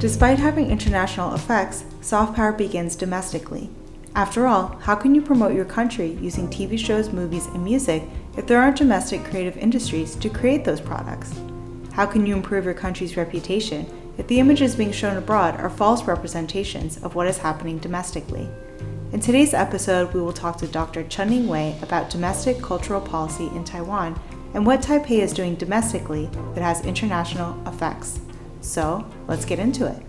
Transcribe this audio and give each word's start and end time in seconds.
Despite 0.00 0.38
having 0.38 0.70
international 0.70 1.34
effects, 1.34 1.84
soft 2.02 2.36
power 2.36 2.52
begins 2.52 2.94
domestically. 2.94 3.68
After 4.14 4.46
all, 4.46 4.68
how 4.80 4.94
can 4.94 5.12
you 5.12 5.20
promote 5.20 5.54
your 5.54 5.64
country 5.64 6.16
using 6.20 6.46
TV 6.46 6.78
shows, 6.78 7.12
movies, 7.12 7.46
and 7.46 7.64
music 7.64 8.04
if 8.36 8.46
there 8.46 8.60
aren't 8.60 8.76
domestic 8.76 9.24
creative 9.24 9.56
industries 9.56 10.14
to 10.14 10.28
create 10.28 10.64
those 10.64 10.80
products? 10.80 11.34
How 11.92 12.06
can 12.06 12.24
you 12.26 12.36
improve 12.36 12.64
your 12.64 12.74
country's 12.74 13.16
reputation 13.16 13.86
if 14.18 14.28
the 14.28 14.38
images 14.38 14.76
being 14.76 14.92
shown 14.92 15.16
abroad 15.16 15.58
are 15.58 15.68
false 15.68 16.04
representations 16.04 17.02
of 17.02 17.16
what 17.16 17.26
is 17.26 17.38
happening 17.38 17.78
domestically? 17.78 18.48
In 19.10 19.18
today's 19.18 19.52
episode, 19.52 20.14
we 20.14 20.20
will 20.20 20.32
talk 20.32 20.58
to 20.58 20.68
Dr. 20.68 21.02
Chun-ying 21.08 21.48
Wei 21.48 21.76
about 21.82 22.08
domestic 22.08 22.62
cultural 22.62 23.00
policy 23.00 23.48
in 23.48 23.64
Taiwan 23.64 24.20
and 24.54 24.64
what 24.64 24.80
Taipei 24.80 25.18
is 25.18 25.32
doing 25.32 25.56
domestically 25.56 26.30
that 26.54 26.62
has 26.62 26.84
international 26.84 27.60
effects. 27.66 28.20
So, 28.60 29.08
let's 29.26 29.44
get 29.44 29.58
into 29.58 29.86
it. 29.86 30.02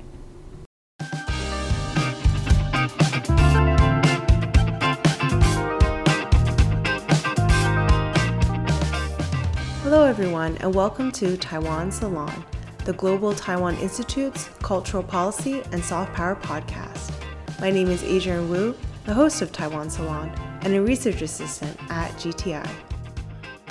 Hello, 9.83 10.03
everyone, 10.03 10.57
and 10.57 10.73
welcome 10.73 11.11
to 11.13 11.37
Taiwan 11.37 11.91
Salon, 11.91 12.45
the 12.85 12.93
Global 12.93 13.33
Taiwan 13.33 13.75
Institute's 13.77 14.49
Cultural 14.61 15.03
Policy 15.03 15.63
and 15.71 15.83
Soft 15.83 16.13
Power 16.13 16.35
podcast. 16.35 17.11
My 17.59 17.69
name 17.69 17.87
is 17.89 18.03
Adrienne 18.03 18.49
Wu, 18.49 18.75
the 19.05 19.13
host 19.13 19.41
of 19.41 19.51
Taiwan 19.51 19.89
Salon 19.89 20.29
and 20.61 20.75
a 20.75 20.81
research 20.81 21.21
assistant 21.21 21.77
at 21.89 22.11
GTI. 22.13 22.69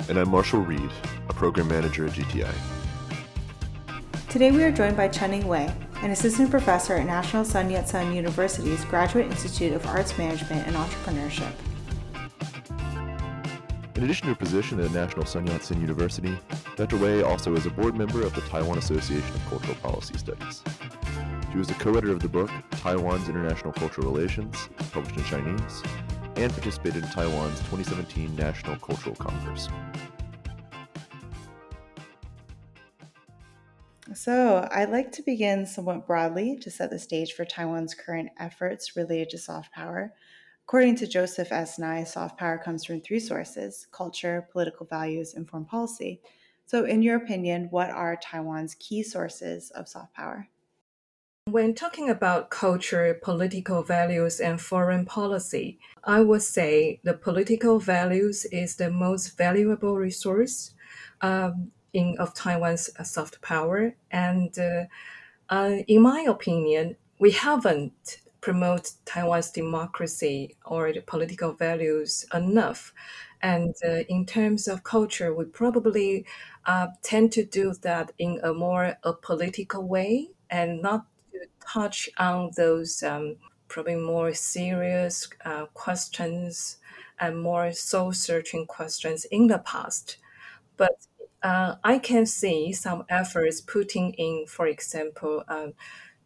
And 0.07 0.17
I'm 0.17 0.29
Marshall 0.29 0.61
Reid, 0.61 0.89
a 1.29 1.33
program 1.33 1.67
manager 1.67 2.05
at 2.05 2.13
GTI. 2.13 2.78
Today 4.29 4.51
we 4.51 4.63
are 4.63 4.71
joined 4.71 4.95
by 4.95 5.07
Chun-ying 5.07 5.47
Wei, 5.47 5.73
an 6.03 6.11
assistant 6.11 6.51
professor 6.51 6.93
at 6.93 7.07
National 7.07 7.43
Sun 7.43 7.71
Yat-sen 7.71 8.13
University's 8.13 8.85
Graduate 8.85 9.25
Institute 9.25 9.73
of 9.73 9.83
Arts 9.87 10.15
Management 10.19 10.67
and 10.67 10.75
Entrepreneurship. 10.75 11.51
In 13.95 14.03
addition 14.03 14.27
to 14.27 14.33
her 14.33 14.35
position 14.35 14.79
at 14.81 14.91
National 14.91 15.25
Sun 15.25 15.47
Yat-sen 15.47 15.81
University, 15.81 16.37
Dr. 16.75 16.97
Wei 16.97 17.23
also 17.23 17.55
is 17.55 17.65
a 17.65 17.71
board 17.71 17.97
member 17.97 18.21
of 18.21 18.35
the 18.35 18.41
Taiwan 18.41 18.77
Association 18.77 19.33
of 19.33 19.43
Cultural 19.47 19.75
Policy 19.77 20.19
Studies. 20.19 20.61
She 21.51 21.57
was 21.57 21.67
the 21.67 21.73
co-editor 21.73 22.11
of 22.11 22.19
the 22.19 22.29
book 22.29 22.51
Taiwan's 22.69 23.29
International 23.29 23.73
Cultural 23.73 24.11
Relations, 24.11 24.69
published 24.91 25.17
in 25.17 25.23
Chinese, 25.23 25.81
and 26.35 26.53
participated 26.53 27.03
in 27.03 27.09
Taiwan's 27.09 27.57
2017 27.61 28.35
National 28.35 28.75
Cultural 28.75 29.15
Congress. 29.15 29.69
So, 34.13 34.67
I'd 34.71 34.89
like 34.89 35.11
to 35.13 35.21
begin 35.21 35.65
somewhat 35.65 36.07
broadly 36.07 36.57
to 36.61 36.71
set 36.71 36.89
the 36.89 36.97
stage 36.97 37.33
for 37.33 37.45
Taiwan's 37.45 37.93
current 37.93 38.29
efforts 38.39 38.95
related 38.95 39.29
to 39.31 39.37
soft 39.37 39.71
power. 39.71 40.13
According 40.65 40.95
to 40.97 41.07
Joseph 41.07 41.51
S. 41.51 41.77
Nye, 41.77 42.03
soft 42.03 42.37
power 42.37 42.57
comes 42.57 42.85
from 42.85 43.01
three 43.01 43.19
sources 43.19 43.87
culture, 43.91 44.47
political 44.51 44.85
values, 44.85 45.33
and 45.33 45.47
foreign 45.47 45.65
policy. 45.65 46.21
So, 46.65 46.85
in 46.85 47.01
your 47.01 47.17
opinion, 47.17 47.67
what 47.69 47.89
are 47.89 48.15
Taiwan's 48.15 48.75
key 48.75 49.03
sources 49.03 49.71
of 49.71 49.87
soft 49.87 50.13
power? 50.13 50.47
When 51.45 51.73
talking 51.73 52.09
about 52.09 52.51
culture, 52.51 53.19
political 53.23 53.81
values, 53.81 54.39
and 54.39 54.61
foreign 54.61 55.05
policy, 55.05 55.79
I 56.03 56.21
would 56.21 56.43
say 56.43 56.99
the 57.03 57.15
political 57.15 57.79
values 57.79 58.45
is 58.45 58.75
the 58.75 58.91
most 58.91 59.37
valuable 59.37 59.95
resource 59.95 60.71
um, 61.21 61.71
in 61.93 62.15
of 62.19 62.33
Taiwan's 62.33 62.89
soft 63.03 63.41
power. 63.41 63.95
And 64.11 64.57
uh, 64.57 64.85
uh, 65.49 65.77
in 65.87 66.01
my 66.01 66.21
opinion, 66.21 66.95
we 67.19 67.31
haven't 67.31 68.21
promote 68.41 68.93
Taiwan's 69.05 69.51
democracy 69.51 70.55
or 70.65 70.93
the 70.93 71.01
political 71.01 71.53
values 71.53 72.25
enough. 72.33 72.93
And 73.41 73.75
uh, 73.85 74.03
in 74.09 74.25
terms 74.25 74.67
of 74.67 74.83
culture, 74.83 75.33
we 75.33 75.45
probably 75.45 76.25
uh, 76.65 76.87
tend 77.01 77.31
to 77.33 77.45
do 77.45 77.73
that 77.81 78.11
in 78.17 78.39
a 78.43 78.53
more 78.53 78.97
a 79.03 79.13
political 79.13 79.87
way 79.87 80.29
and 80.49 80.81
not 80.81 81.05
to 81.31 81.39
touch 81.65 82.09
on 82.17 82.51
those 82.55 83.03
um, 83.03 83.37
probably 83.67 83.95
more 83.95 84.33
serious 84.33 85.29
uh, 85.45 85.65
questions 85.73 86.77
and 87.19 87.41
more 87.41 87.71
soul 87.71 88.11
searching 88.11 88.65
questions 88.65 89.25
in 89.25 89.47
the 89.47 89.59
past. 89.59 90.17
But 90.77 91.07
uh, 91.43 91.75
I 91.83 91.99
can 91.99 92.25
see 92.25 92.73
some 92.73 93.03
efforts 93.09 93.61
putting 93.61 94.13
in, 94.13 94.45
for 94.47 94.67
example, 94.67 95.43
um, 95.47 95.73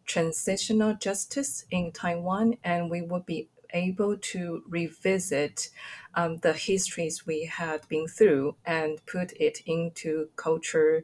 transitional 0.06 0.94
justice 0.94 1.64
in 1.70 1.92
Taiwan, 1.92 2.56
and 2.64 2.90
we 2.90 3.02
would 3.02 3.26
be 3.26 3.48
able 3.72 4.16
to 4.16 4.62
revisit 4.68 5.70
um, 6.14 6.38
the 6.38 6.52
histories 6.52 7.26
we 7.26 7.44
had 7.46 7.86
been 7.88 8.06
through 8.08 8.56
and 8.64 9.04
put 9.06 9.32
it 9.40 9.60
into 9.66 10.28
culture. 10.36 11.02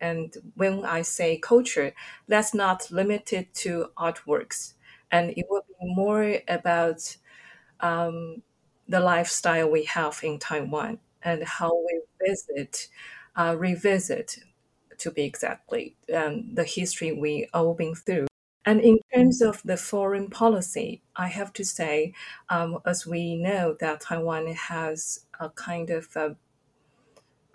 And, 0.00 0.34
when 0.54 0.84
I 0.84 1.02
say 1.02 1.38
culture, 1.38 1.92
that's 2.28 2.54
not 2.54 2.90
limited 2.90 3.52
to 3.54 3.88
artworks, 3.98 4.74
and 5.10 5.30
it 5.36 5.46
will 5.50 5.64
be 5.68 5.74
more 5.94 6.38
about 6.48 7.16
um, 7.80 8.42
the 8.88 9.00
lifestyle 9.00 9.70
we 9.70 9.84
have 9.84 10.20
in 10.22 10.38
Taiwan 10.38 10.98
and 11.22 11.42
how 11.44 11.74
we 11.74 12.02
visit, 12.26 12.88
uh, 13.36 13.56
revisit 13.58 14.38
to 14.98 15.10
be 15.10 15.24
exactly, 15.24 15.96
um, 16.14 16.54
the 16.54 16.64
history 16.64 17.12
we 17.12 17.48
all 17.52 17.74
been 17.74 17.94
through. 17.94 18.26
And 18.66 18.80
in 18.80 18.98
terms 19.14 19.42
of 19.42 19.60
the 19.64 19.76
foreign 19.76 20.30
policy, 20.30 21.02
I 21.16 21.28
have 21.28 21.52
to 21.54 21.64
say, 21.64 22.14
um, 22.48 22.78
as 22.86 23.06
we 23.06 23.36
know, 23.36 23.76
that 23.80 24.00
Taiwan 24.00 24.46
has 24.54 25.26
a 25.38 25.50
kind 25.50 25.90
of 25.90 26.08
uh, 26.16 26.30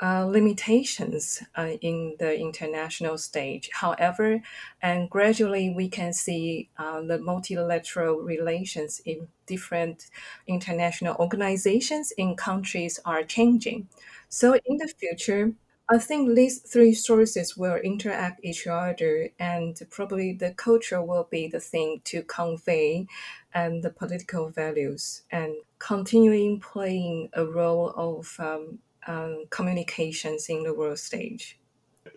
uh, 0.02 0.26
limitations 0.26 1.44
uh, 1.56 1.74
in 1.82 2.16
the 2.20 2.38
international 2.38 3.18
stage. 3.18 3.70
However, 3.74 4.42
and 4.82 5.10
gradually 5.10 5.70
we 5.70 5.90
can 5.90 6.14
see 6.14 6.70
uh, 6.78 7.02
the 7.02 7.20
multilateral 7.20 8.22
relations 8.22 9.02
in 9.06 9.28
different 9.46 10.08
international 10.48 11.16
organizations 11.20 12.12
in 12.18 12.36
countries 12.36 13.00
are 13.06 13.24
changing. 13.24 13.90
So 14.30 14.54
in 14.66 14.78
the 14.78 14.88
future, 14.88 15.54
I 15.92 15.98
think 15.98 16.36
these 16.36 16.60
three 16.60 16.94
sources 16.94 17.58
will 17.58 17.78
interact 17.78 18.42
each 18.44 18.68
other, 18.68 19.30
and 19.40 19.76
probably 19.90 20.34
the 20.34 20.52
culture 20.52 21.02
will 21.02 21.28
be 21.32 21.48
the 21.48 21.60
thing 21.60 22.02
to 22.06 22.22
convey 22.22 23.08
and 23.56 23.82
the 23.82 23.90
political 23.90 24.50
values 24.50 25.24
and 25.32 25.56
continuing 25.80 26.60
playing 26.60 27.30
a 27.34 27.44
role 27.44 27.92
of 27.96 28.36
um, 28.38 28.78
um, 29.10 29.46
communications 29.50 30.48
in 30.50 30.64
the 30.64 30.74
world 30.74 31.00
stage. 31.00 31.60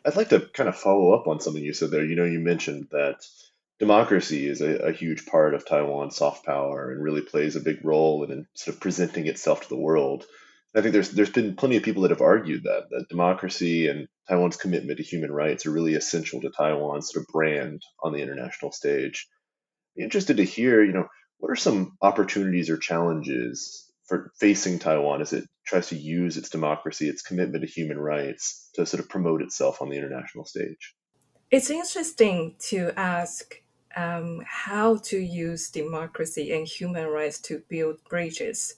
I'd 0.05 0.17
like 0.17 0.29
to 0.29 0.41
kind 0.41 0.69
of 0.69 0.77
follow 0.77 1.13
up 1.13 1.27
on 1.27 1.41
something 1.41 1.63
you 1.63 1.73
said 1.73 1.91
there. 1.91 2.05
You 2.05 2.17
know, 2.17 2.25
you 2.25 2.39
mentioned 2.39 2.89
that 2.93 3.25
democracy 3.79 4.47
is 4.47 4.61
a, 4.61 4.77
a 4.77 4.93
huge 4.93 5.27
part 5.27 5.55
of 5.55 5.67
Taiwan's 5.67 6.17
soft 6.17 6.45
power 6.45 6.93
and 6.93 7.03
really 7.03 7.23
plays 7.23 7.57
a 7.57 7.61
big 7.61 7.85
role 7.85 8.25
in 8.25 8.47
sort 8.55 8.77
of 8.77 8.81
presenting 8.81 9.27
itself 9.27 9.63
to 9.63 9.69
the 9.71 9.77
world. 9.77 10.25
I 10.75 10.81
think 10.81 10.93
there's 10.93 11.11
there's 11.11 11.31
been 11.31 11.57
plenty 11.57 11.77
of 11.77 11.83
people 11.83 12.03
that 12.03 12.11
have 12.11 12.21
argued 12.21 12.65
that 12.65 12.89
that 12.91 13.09
democracy 13.09 13.89
and 13.89 14.09
Taiwan's 14.29 14.57
commitment 14.57 14.99
to 14.99 15.03
human 15.03 15.33
rights 15.33 15.67
are 15.67 15.73
really 15.73 15.95
essential 15.95 16.41
to 16.43 16.51
Taiwan's 16.51 17.11
sort 17.11 17.25
of 17.25 17.33
brand 17.33 17.83
on 18.03 18.13
the 18.13 18.23
international 18.23 18.73
stage. 18.73 19.29
Interested 19.97 20.39
to 20.39 20.45
hear, 20.45 20.83
you 20.83 20.93
know, 20.93 21.09
what 21.39 21.51
are 21.51 21.57
some 21.57 21.97
opportunities 22.01 22.71
or 22.71 22.79
challenges 22.79 23.92
for 24.13 24.31
facing 24.37 24.79
Taiwan 24.79 25.23
as 25.23 25.33
it 25.33 25.45
tries 25.65 25.89
to 25.89 25.97
use 25.97 26.37
its 26.37 26.51
democracy, 26.51 27.09
its 27.09 27.23
commitment 27.23 27.65
to 27.65 27.71
human 27.71 27.99
rights 27.99 28.69
to 28.75 28.85
sort 28.85 29.03
of 29.03 29.09
promote 29.09 29.41
itself 29.41 29.81
on 29.81 29.89
the 29.89 29.97
international 29.97 30.45
stage? 30.45 30.95
It's 31.51 31.71
interesting 31.71 32.55
to 32.69 32.93
ask 32.95 33.55
um, 33.97 34.43
how 34.47 34.99
to 35.05 35.19
use 35.19 35.71
democracy 35.71 36.53
and 36.53 36.67
human 36.67 37.07
rights 37.07 37.41
to 37.49 37.63
build 37.71 38.05
bridges. 38.07 38.75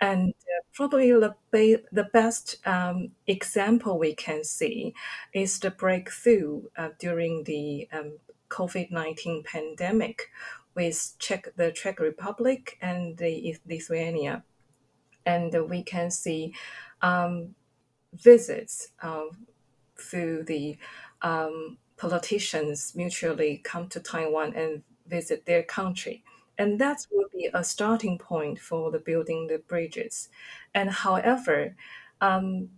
And 0.00 0.30
uh, 0.30 0.62
probably 0.72 1.12
the, 1.12 1.34
ba- 1.50 1.84
the 1.92 2.08
best 2.14 2.56
um, 2.66 3.10
example 3.26 3.98
we 3.98 4.14
can 4.14 4.44
see 4.44 4.94
is 5.34 5.58
the 5.58 5.72
breakthrough 5.72 6.62
uh, 6.78 6.88
during 6.98 7.44
the 7.44 7.86
um, 7.92 8.16
COVID 8.48 8.90
19 8.90 9.42
pandemic 9.42 10.30
with 10.74 11.16
Czech, 11.18 11.54
the 11.56 11.70
Czech 11.70 12.00
Republic 12.00 12.78
and 12.80 13.18
the 13.18 13.58
Lithuania. 13.68 14.42
And 15.30 15.68
we 15.68 15.82
can 15.82 16.10
see 16.10 16.54
um, 17.02 17.54
visits 18.12 18.92
uh, 19.02 19.26
through 19.98 20.44
the 20.44 20.76
um, 21.22 21.78
politicians 21.96 22.92
mutually 22.96 23.60
come 23.62 23.88
to 23.88 24.00
Taiwan 24.00 24.54
and 24.54 24.82
visit 25.06 25.46
their 25.46 25.62
country 25.62 26.22
and 26.60 26.78
that 26.78 27.06
would 27.10 27.30
be 27.30 27.48
a 27.54 27.64
starting 27.64 28.18
point 28.18 28.58
for 28.58 28.90
the 28.90 28.98
building 28.98 29.46
the 29.46 29.56
bridges. 29.56 30.28
And 30.74 30.90
however, 30.90 31.74
um, 32.20 32.68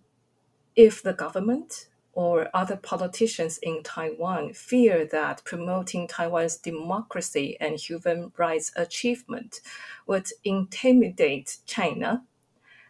if 0.77 1.03
the 1.03 1.13
government 1.13 1.89
or 2.13 2.49
other 2.55 2.77
politicians 2.77 3.59
in 3.59 3.83
Taiwan 3.83 4.53
fear 4.53 5.05
that 5.07 5.43
promoting 5.45 6.07
Taiwan's 6.07 6.59
democracy 6.59 7.57
and 7.59 7.77
human 7.77 8.31
rights 8.37 8.71
achievement 8.77 9.61
would 10.07 10.29
intimidate 10.45 11.57
China, 11.67 12.23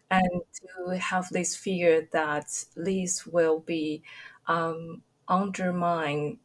and 0.09 0.41
to 0.53 0.97
have 0.97 1.29
this 1.29 1.55
fear 1.55 2.07
that 2.11 2.65
this 2.75 3.25
will 3.25 3.59
be 3.59 4.03
um, 4.47 5.01
undermine 5.27 6.39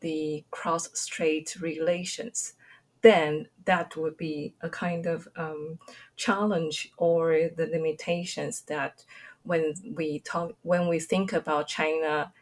the 0.00 0.44
cross-strait 0.50 1.56
relations, 1.60 2.54
then 3.02 3.48
that 3.64 3.96
would 3.96 4.16
be 4.16 4.54
a 4.60 4.70
kind 4.70 5.06
of 5.06 5.28
um, 5.36 5.78
challenge 6.16 6.92
or 6.96 7.50
the 7.56 7.66
limitations 7.66 8.62
that 8.62 9.04
when 9.42 9.74
we 9.94 10.20
talk 10.20 10.52
when 10.62 10.86
we 10.88 10.98
think 11.00 11.32
about 11.32 11.66
China 11.66 12.32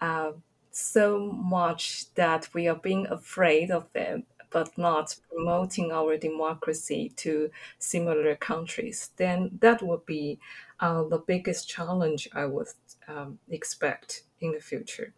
uh, 0.00 0.32
so 0.70 1.18
much 1.32 2.12
that 2.14 2.48
we 2.54 2.68
are 2.68 2.76
being 2.76 3.06
afraid 3.08 3.70
of 3.70 3.92
them 3.92 4.24
but 4.50 4.76
not 4.76 5.16
promoting 5.30 5.92
our 5.92 6.16
democracy 6.16 7.12
to 7.16 7.50
similar 7.78 8.34
countries, 8.36 9.10
then 9.16 9.58
that 9.60 9.82
would 9.82 10.04
be 10.06 10.38
uh, 10.80 11.04
the 11.04 11.18
biggest 11.18 11.68
challenge 11.68 12.28
I 12.32 12.46
would 12.46 12.68
um, 13.08 13.38
expect 13.48 14.24
in 14.40 14.52
the 14.52 14.60
future. 14.60 15.14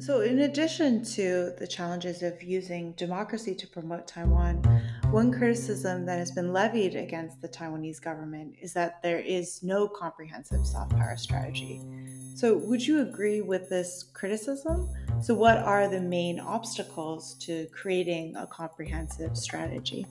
So, 0.00 0.20
in 0.20 0.38
addition 0.38 1.02
to 1.16 1.52
the 1.58 1.66
challenges 1.66 2.22
of 2.22 2.40
using 2.40 2.92
democracy 2.92 3.54
to 3.56 3.66
promote 3.66 4.06
Taiwan, 4.06 4.62
one 5.10 5.32
criticism 5.32 6.06
that 6.06 6.18
has 6.18 6.30
been 6.30 6.52
levied 6.52 6.94
against 6.94 7.42
the 7.42 7.48
Taiwanese 7.48 8.00
government 8.00 8.54
is 8.60 8.72
that 8.74 9.02
there 9.02 9.18
is 9.18 9.60
no 9.62 9.88
comprehensive 9.88 10.64
soft 10.64 10.92
power 10.92 11.16
strategy. 11.16 11.80
So, 12.36 12.56
would 12.56 12.86
you 12.86 13.00
agree 13.00 13.40
with 13.40 13.68
this 13.68 14.04
criticism? 14.12 14.88
So, 15.20 15.34
what 15.34 15.58
are 15.58 15.88
the 15.88 16.00
main 16.00 16.38
obstacles 16.38 17.34
to 17.40 17.66
creating 17.72 18.36
a 18.36 18.46
comprehensive 18.46 19.36
strategy? 19.36 20.06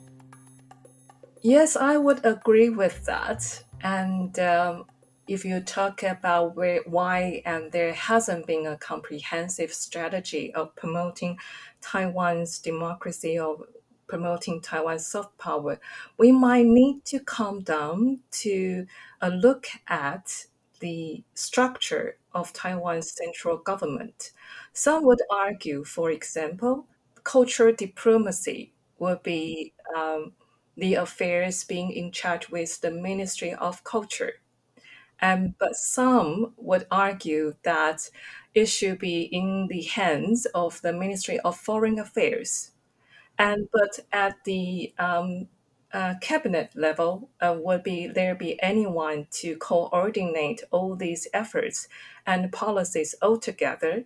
Yes, 1.40 1.76
I 1.76 1.96
would 1.96 2.24
agree 2.26 2.68
with 2.68 3.04
that. 3.06 3.64
And 3.80 4.38
um, 4.38 4.84
if 5.26 5.44
you 5.44 5.60
talk 5.60 6.02
about 6.02 6.56
where, 6.56 6.82
why 6.86 7.42
and 7.46 7.72
there 7.72 7.94
hasn't 7.94 8.46
been 8.46 8.66
a 8.66 8.76
comprehensive 8.76 9.72
strategy 9.72 10.52
of 10.54 10.76
promoting 10.76 11.38
Taiwan's 11.80 12.58
democracy 12.58 13.38
or 13.38 13.66
promoting 14.08 14.60
Taiwan's 14.60 15.06
soft 15.06 15.38
power, 15.38 15.80
we 16.18 16.32
might 16.32 16.66
need 16.66 17.04
to 17.06 17.18
come 17.18 17.60
down 17.62 18.20
to 18.32 18.86
a 19.22 19.30
look 19.30 19.68
at 19.86 20.46
the 20.80 21.22
structure 21.34 22.16
of 22.32 22.52
Taiwan's 22.52 23.12
central 23.12 23.56
government. 23.56 24.32
Some 24.72 25.04
would 25.04 25.22
argue, 25.30 25.84
for 25.84 26.10
example, 26.10 26.86
cultural 27.24 27.74
diplomacy 27.74 28.72
would 28.98 29.22
be 29.22 29.72
um, 29.96 30.32
the 30.76 30.94
affairs 30.94 31.64
being 31.64 31.90
in 31.92 32.12
charge 32.12 32.48
with 32.50 32.80
the 32.80 32.90
Ministry 32.90 33.54
of 33.54 33.84
Culture 33.84 34.34
um, 35.20 35.54
but 35.58 35.76
some 35.76 36.52
would 36.56 36.86
argue 36.90 37.54
that 37.62 38.08
it 38.54 38.66
should 38.66 38.98
be 38.98 39.22
in 39.22 39.66
the 39.68 39.82
hands 39.82 40.46
of 40.54 40.80
the 40.82 40.92
Ministry 40.92 41.38
of 41.40 41.56
Foreign 41.58 41.98
Affairs. 41.98 42.72
And 43.38 43.68
but 43.72 44.00
at 44.12 44.44
the 44.44 44.92
um, 44.98 45.48
uh, 45.92 46.14
cabinet 46.20 46.70
level, 46.74 47.30
uh, 47.40 47.56
would 47.58 47.82
be 47.82 48.06
there 48.06 48.34
be 48.34 48.60
anyone 48.62 49.26
to 49.30 49.56
coordinate 49.56 50.62
all 50.70 50.96
these 50.96 51.26
efforts 51.32 51.88
and 52.26 52.52
policies 52.52 53.14
altogether? 53.22 54.04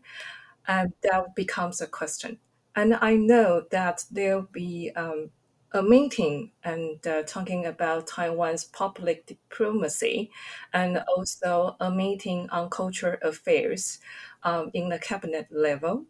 And 0.66 0.92
that 1.02 1.34
becomes 1.34 1.80
a 1.80 1.86
question. 1.86 2.38
And 2.74 2.94
I 2.94 3.16
know 3.16 3.64
that 3.70 4.04
there'll 4.10 4.48
be 4.52 4.92
um, 4.96 5.30
a 5.72 5.82
meeting 5.82 6.52
and 6.62 7.04
uh, 7.06 7.22
talking 7.22 7.66
about 7.66 8.06
Taiwan's 8.06 8.64
public 8.64 9.26
diplomacy, 9.26 10.30
and 10.72 11.02
also 11.16 11.76
a 11.80 11.90
meeting 11.90 12.48
on 12.50 12.70
cultural 12.70 13.16
affairs 13.22 13.98
um, 14.42 14.70
in 14.74 14.88
the 14.88 14.98
cabinet 14.98 15.48
level. 15.50 16.04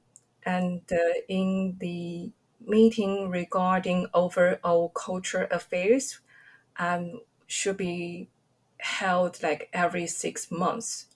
And 0.45 0.83
uh, 0.91 1.21
in 1.29 1.77
the 1.79 2.33
meeting 2.67 3.31
regarding 3.31 4.07
overall 4.15 4.91
cultural 4.91 5.49
affairs, 5.51 6.21
um, 6.79 7.21
should 7.47 7.77
be 7.77 8.29
held 8.79 9.43
like 9.43 9.69
every 9.73 10.07
six 10.07 10.51
months. 10.51 11.07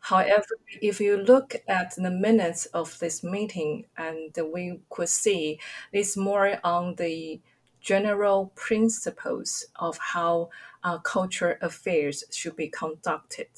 However, 0.00 0.58
if 0.80 1.00
you 1.00 1.16
look 1.16 1.54
at 1.68 1.94
the 1.96 2.10
minutes 2.10 2.66
of 2.66 2.98
this 2.98 3.22
meeting, 3.24 3.86
and 3.96 4.36
we 4.52 4.80
could 4.90 5.08
see 5.08 5.60
it's 5.92 6.16
more 6.16 6.58
on 6.64 6.96
the 6.96 7.40
general 7.80 8.52
principles 8.54 9.66
of 9.76 9.98
how 9.98 10.50
uh, 10.84 10.98
cultural 10.98 11.56
affairs 11.62 12.24
should 12.32 12.56
be 12.56 12.68
conducted, 12.68 13.48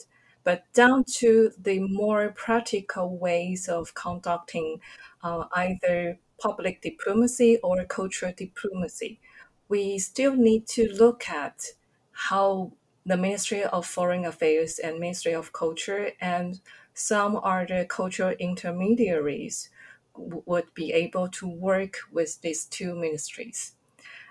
but 0.45 0.65
down 0.75 1.05
to 1.05 1.51
the 1.59 1.81
more 1.81 2.31
practical 2.31 3.17
ways 3.17 3.69
of 3.69 3.95
conducting 3.95 4.81
uh, 5.23 5.47
either 5.55 6.19
public 6.41 6.81
diplomacy 6.83 7.59
or 7.63 7.85
cultural 7.85 8.33
diplomacy, 8.37 9.21
we 9.69 9.99
still 9.99 10.35
need 10.35 10.67
to 10.69 10.89
look 10.93 11.29
at 11.31 11.65
how 12.13 12.73
the 13.07 13.17
Ministry 13.17 13.65
of 13.65 13.87
Foreign 13.87 14.25
Affairs 14.25 14.79
and 14.79 14.99
Ministry 14.99 15.35
of 15.35 15.53
Culture 15.53 16.13
and 16.21 16.61
some 16.95 17.37
other 17.43 17.85
cultural 17.85 18.35
intermediaries 18.39 19.69
would 20.17 20.73
be 20.75 20.93
able 20.93 21.29
to 21.29 21.47
work 21.47 21.99
with 22.13 22.41
these 22.41 22.65
two 22.65 22.95
ministries. 22.95 23.73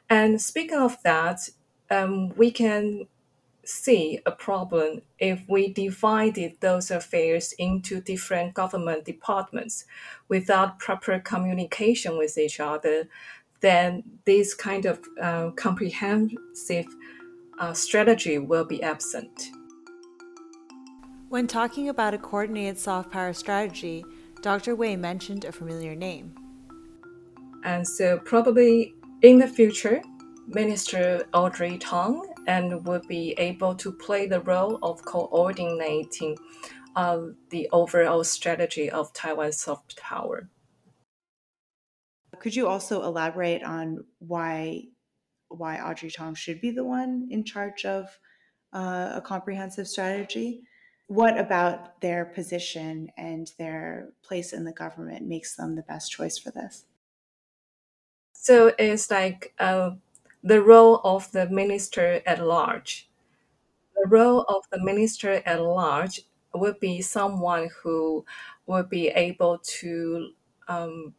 And 0.09 0.41
speaking 0.41 0.77
of 0.77 1.01
that, 1.03 1.49
um, 1.91 2.29
we 2.35 2.51
can 2.51 3.07
see 3.65 4.19
a 4.25 4.31
problem 4.31 5.01
if 5.19 5.41
we 5.47 5.71
divided 5.71 6.55
those 6.59 6.91
affairs 6.91 7.53
into 7.53 8.01
different 8.01 8.53
government 8.53 9.05
departments 9.05 9.85
without 10.27 10.79
proper 10.79 11.19
communication 11.19 12.17
with 12.17 12.37
each 12.37 12.59
other. 12.59 13.07
Then 13.61 14.03
this 14.25 14.53
kind 14.53 14.85
of 14.85 14.99
uh, 15.21 15.51
comprehensive 15.51 16.85
uh, 17.59 17.73
strategy 17.73 18.37
will 18.37 18.65
be 18.65 18.83
absent. 18.83 19.49
When 21.29 21.47
talking 21.47 21.89
about 21.89 22.13
a 22.13 22.17
coordinated 22.17 22.77
soft 22.77 23.11
power 23.11 23.33
strategy, 23.33 24.03
Dr. 24.41 24.75
Wei 24.75 24.95
mentioned 24.95 25.45
a 25.45 25.51
familiar 25.51 25.95
name. 25.95 26.35
And 27.63 27.87
so, 27.87 28.19
probably 28.19 28.93
in 29.21 29.37
the 29.37 29.47
future, 29.47 30.01
Minister 30.47 31.25
Audrey 31.33 31.77
Tang 31.77 32.32
and 32.47 32.85
would 32.85 33.07
be 33.07 33.33
able 33.37 33.75
to 33.75 33.91
play 33.91 34.27
the 34.27 34.41
role 34.41 34.79
of 34.83 35.03
coordinating 35.05 36.37
uh, 36.95 37.27
the 37.49 37.69
overall 37.71 38.23
strategy 38.23 38.89
of 38.89 39.13
Taiwan's 39.13 39.59
soft 39.59 39.97
power. 39.97 40.49
Could 42.39 42.55
you 42.55 42.67
also 42.67 43.03
elaborate 43.03 43.63
on 43.63 44.05
why 44.19 44.85
why 45.49 45.79
Audrey 45.79 46.09
Tang 46.09 46.33
should 46.35 46.59
be 46.61 46.71
the 46.71 46.83
one 46.83 47.27
in 47.29 47.43
charge 47.43 47.85
of 47.85 48.19
uh, 48.73 49.11
a 49.15 49.21
comprehensive 49.21 49.87
strategy? 49.87 50.63
What 51.07 51.37
about 51.37 52.01
their 52.01 52.25
position 52.25 53.11
and 53.17 53.51
their 53.59 54.13
place 54.23 54.51
in 54.51 54.63
the 54.63 54.71
government 54.73 55.27
makes 55.27 55.55
them 55.55 55.75
the 55.75 55.83
best 55.83 56.11
choice 56.11 56.39
for 56.39 56.49
this? 56.49 56.85
So 58.33 58.73
it's 58.77 59.11
like 59.11 59.53
uh, 59.59 59.91
the 60.43 60.61
role 60.61 61.01
of 61.03 61.31
the 61.31 61.49
minister 61.49 62.21
at 62.25 62.43
large. 62.45 63.09
The 63.95 64.07
role 64.09 64.41
of 64.49 64.63
the 64.71 64.83
minister 64.83 65.41
at 65.45 65.61
large 65.61 66.21
would 66.53 66.79
be 66.79 67.01
someone 67.01 67.69
who 67.83 68.25
would 68.67 68.89
be 68.89 69.09
able 69.09 69.59
to 69.59 70.31
um, 70.67 71.13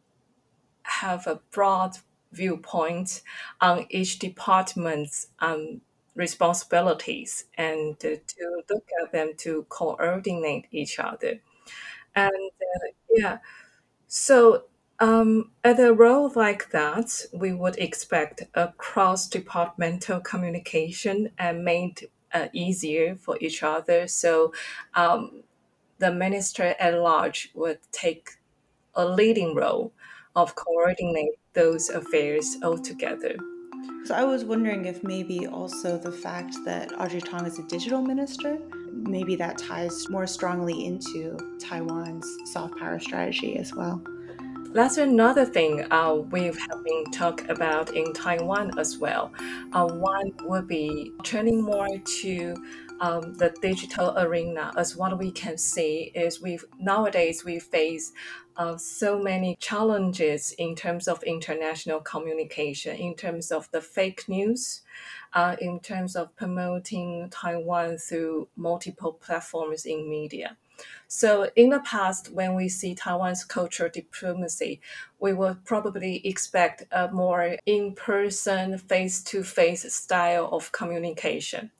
have 0.83 1.27
a 1.27 1.41
broad 1.51 1.97
viewpoint 2.31 3.21
on 3.61 3.85
each 3.89 4.19
department's 4.19 5.27
um, 5.39 5.81
responsibilities 6.15 7.45
and 7.57 7.95
uh, 8.05 8.15
to 8.27 8.63
look 8.69 8.87
at 9.03 9.11
them 9.11 9.33
to 9.37 9.65
coordinate 9.69 10.67
each 10.71 10.99
other. 10.99 11.39
And 12.15 12.51
uh, 12.61 12.87
yeah, 13.11 13.37
so 14.07 14.65
um, 14.99 15.51
at 15.63 15.79
a 15.79 15.93
role 15.93 16.31
like 16.35 16.71
that, 16.71 17.21
we 17.33 17.53
would 17.53 17.77
expect 17.77 18.43
a 18.53 18.69
cross-departmental 18.77 20.21
communication 20.21 21.31
and 21.37 21.65
made 21.65 22.07
uh, 22.33 22.47
easier 22.53 23.15
for 23.15 23.37
each 23.41 23.63
other. 23.63 24.07
So 24.07 24.53
um, 24.93 25.43
the 25.99 26.13
minister 26.13 26.75
at 26.79 26.93
large 26.99 27.51
would 27.53 27.79
take 27.91 28.29
a 28.93 29.05
leading 29.05 29.55
role 29.55 29.91
of 30.35 30.55
coordinate 30.55 31.39
those 31.53 31.89
affairs 31.89 32.57
altogether. 32.63 33.35
So 34.05 34.15
I 34.15 34.23
was 34.23 34.43
wondering 34.43 34.85
if 34.85 35.03
maybe 35.03 35.47
also 35.47 35.97
the 35.97 36.11
fact 36.11 36.55
that 36.65 36.99
Audrey 36.99 37.21
Tang 37.21 37.45
is 37.45 37.59
a 37.59 37.63
digital 37.63 38.01
minister 38.01 38.59
maybe 38.95 39.35
that 39.35 39.57
ties 39.57 40.09
more 40.09 40.27
strongly 40.27 40.85
into 40.85 41.37
Taiwan's 41.59 42.27
soft 42.51 42.77
power 42.77 42.99
strategy 42.99 43.57
as 43.57 43.73
well. 43.73 44.01
That's 44.75 44.97
another 44.97 45.45
thing 45.45 45.89
uh, 45.89 46.15
we've 46.15 46.59
been 46.83 47.05
talk 47.05 47.47
about 47.47 47.95
in 47.95 48.11
Taiwan 48.11 48.77
as 48.77 48.97
well. 48.97 49.31
Uh, 49.71 49.87
one 49.87 50.33
would 50.41 50.67
be 50.67 51.13
turning 51.23 51.61
more 51.61 51.87
to 51.97 52.55
um, 52.99 53.35
the 53.35 53.55
digital 53.61 54.13
arena 54.17 54.73
as 54.75 54.97
what 54.97 55.17
we 55.17 55.31
can 55.31 55.57
see 55.57 56.11
is 56.13 56.41
we 56.41 56.59
nowadays 56.77 57.45
we 57.45 57.57
face 57.57 58.11
uh, 58.57 58.75
so 58.75 59.17
many 59.17 59.55
challenges 59.61 60.51
in 60.57 60.75
terms 60.75 61.07
of 61.07 61.23
international 61.23 62.01
communication, 62.01 62.97
in 62.97 63.15
terms 63.15 63.53
of 63.53 63.71
the 63.71 63.79
fake 63.79 64.27
news, 64.27 64.81
uh, 65.31 65.55
in 65.61 65.79
terms 65.79 66.17
of 66.17 66.35
promoting 66.35 67.29
Taiwan 67.29 67.97
through 67.97 68.49
multiple 68.57 69.13
platforms 69.13 69.85
in 69.85 70.09
media. 70.09 70.57
So 71.07 71.49
in 71.55 71.69
the 71.69 71.79
past, 71.79 72.31
when 72.31 72.55
we 72.55 72.67
see 72.67 72.95
Taiwan's 72.95 73.43
cultural 73.43 73.89
diplomacy, 73.89 74.81
we 75.19 75.33
would 75.33 75.63
probably 75.63 76.25
expect 76.27 76.83
a 76.91 77.09
more 77.11 77.57
in-person, 77.65 78.77
face-to-face 78.79 79.93
style 79.93 80.49
of 80.51 80.71
communication. 80.71 81.71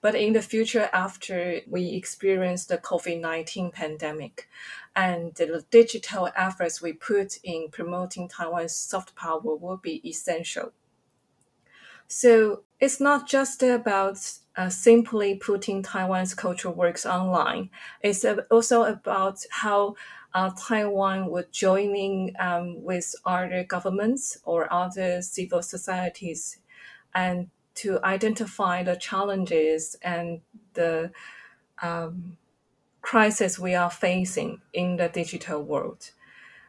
But 0.00 0.14
in 0.14 0.32
the 0.32 0.42
future, 0.42 0.90
after 0.92 1.60
we 1.68 1.90
experience 1.90 2.66
the 2.66 2.78
COVID-19 2.78 3.72
pandemic 3.72 4.48
and 4.94 5.34
the 5.36 5.64
digital 5.70 6.28
efforts 6.36 6.82
we 6.82 6.92
put 6.92 7.38
in 7.42 7.68
promoting 7.70 8.28
Taiwan's 8.28 8.76
soft 8.76 9.14
power 9.14 9.40
will 9.40 9.78
be 9.78 10.06
essential. 10.06 10.72
So 12.12 12.64
it's 12.78 13.00
not 13.00 13.26
just 13.26 13.62
about 13.62 14.18
uh, 14.54 14.68
simply 14.68 15.34
putting 15.34 15.82
Taiwan's 15.82 16.34
cultural 16.34 16.74
works 16.74 17.06
online. 17.06 17.70
It's 18.02 18.22
also 18.50 18.82
about 18.84 19.38
how 19.50 19.96
uh, 20.34 20.50
Taiwan 20.50 21.30
would 21.30 21.50
joining 21.52 22.34
um, 22.38 22.84
with 22.84 23.14
other 23.24 23.64
governments 23.64 24.36
or 24.44 24.70
other 24.70 25.22
civil 25.22 25.62
societies 25.62 26.58
and 27.14 27.48
to 27.76 27.98
identify 28.04 28.82
the 28.82 28.96
challenges 28.96 29.96
and 30.02 30.42
the 30.74 31.12
um, 31.80 32.36
crisis 33.00 33.58
we 33.58 33.74
are 33.74 33.90
facing 33.90 34.60
in 34.74 34.96
the 34.96 35.08
digital 35.08 35.62
world. 35.62 36.10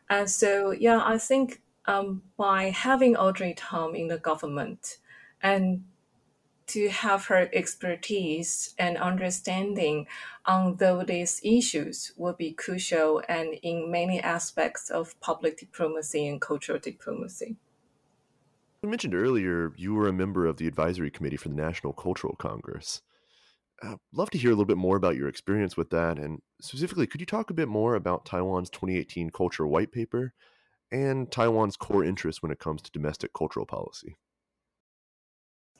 And 0.09 0.29
so, 0.29 0.71
yeah, 0.71 1.01
I 1.03 1.17
think 1.17 1.61
um, 1.85 2.21
by 2.37 2.69
having 2.69 3.17
Audrey 3.17 3.53
Tang 3.57 3.93
in 3.93 4.07
the 4.07 4.17
government 4.17 4.99
and 5.43 5.83
to 6.65 6.89
have 6.89 7.25
her 7.25 7.49
expertise 7.53 8.73
and 8.79 8.97
understanding 8.97 10.07
on 10.45 10.77
these 11.05 11.41
issues 11.43 12.13
will 12.17 12.33
be 12.33 12.51
crucial 12.53 13.21
and 13.27 13.53
in 13.61 13.91
many 13.91 14.19
aspects 14.19 14.89
of 14.89 15.19
public 15.19 15.59
diplomacy 15.59 16.25
and 16.25 16.41
cultural 16.41 16.79
diplomacy. 16.79 17.57
You 18.81 18.89
mentioned 18.89 19.13
earlier 19.13 19.73
you 19.75 19.93
were 19.93 20.07
a 20.07 20.13
member 20.13 20.45
of 20.45 20.57
the 20.57 20.67
advisory 20.67 21.11
committee 21.11 21.37
for 21.37 21.49
the 21.49 21.55
National 21.55 21.93
Cultural 21.93 22.35
Congress. 22.35 23.01
I'd 23.81 23.97
love 24.13 24.29
to 24.31 24.37
hear 24.37 24.49
a 24.49 24.53
little 24.53 24.65
bit 24.65 24.77
more 24.77 24.95
about 24.95 25.15
your 25.15 25.27
experience 25.27 25.75
with 25.75 25.89
that. 25.89 26.17
And 26.17 26.41
specifically, 26.61 27.07
could 27.07 27.19
you 27.19 27.27
talk 27.27 27.49
a 27.49 27.53
bit 27.53 27.67
more 27.67 27.95
about 27.95 28.25
Taiwan's 28.25 28.69
2018 28.69 29.29
Culture 29.31 29.67
White 29.67 29.91
Paper 29.91 30.33
and 30.91 31.29
Taiwan's 31.29 31.75
core 31.75 32.03
interests 32.03 32.41
when 32.41 32.51
it 32.51 32.59
comes 32.59 32.81
to 32.81 32.91
domestic 32.91 33.33
cultural 33.33 33.65
policy? 33.65 34.15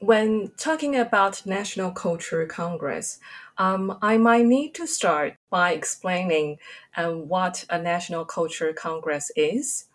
When 0.06 0.52
talking 0.58 0.98
about 0.98 1.46
National 1.46 1.90
Culture 1.92 2.46
Congress, 2.46 3.20
um, 3.58 3.98
I 4.02 4.18
might 4.18 4.46
need 4.46 4.74
to 4.76 4.86
start 4.86 5.36
by 5.50 5.72
explaining 5.72 6.58
um, 6.98 7.30
what 7.30 7.64
a 7.70 7.82
National 7.82 8.26
Culture 8.26 8.74
Congress 8.74 9.32
is. 9.38 9.86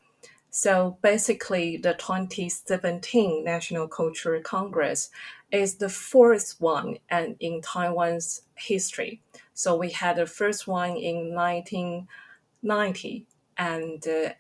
So 0.51 0.97
basically, 1.03 1.77
the 1.77 1.93
2017 1.93 3.45
National 3.45 3.87
Culture 3.87 4.41
Congress 4.41 5.11
is 5.51 5.75
the 5.75 5.91
fourth 5.91 6.55
one 6.59 6.97
and 7.11 7.37
in 7.41 7.61
Taiwan's 7.61 8.43
history. 8.55 9.21
So 9.53 9.77
we 9.77 9.91
had 9.91 10.17
the 10.17 10.27
first 10.27 10.67
one 10.67 10.97
in 10.97 11.35
1990, 11.35 13.27
and 13.59 14.09
uh, 14.09 14.31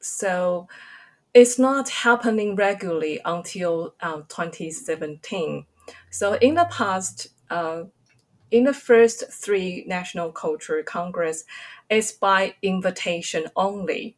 so 0.00 0.68
it's 1.34 1.58
not 1.58 1.88
happening 1.88 2.54
regularly 2.56 3.20
until 3.24 3.94
uh, 4.00 4.22
2017. 4.28 5.64
So 6.10 6.34
in 6.34 6.54
the 6.54 6.66
past, 6.70 7.28
uh, 7.50 7.84
in 8.50 8.64
the 8.64 8.74
first 8.74 9.24
three 9.32 9.84
National 9.86 10.30
Culture 10.30 10.82
Congress, 10.82 11.44
it's 11.88 12.12
by 12.12 12.54
invitation 12.62 13.46
only. 13.56 14.16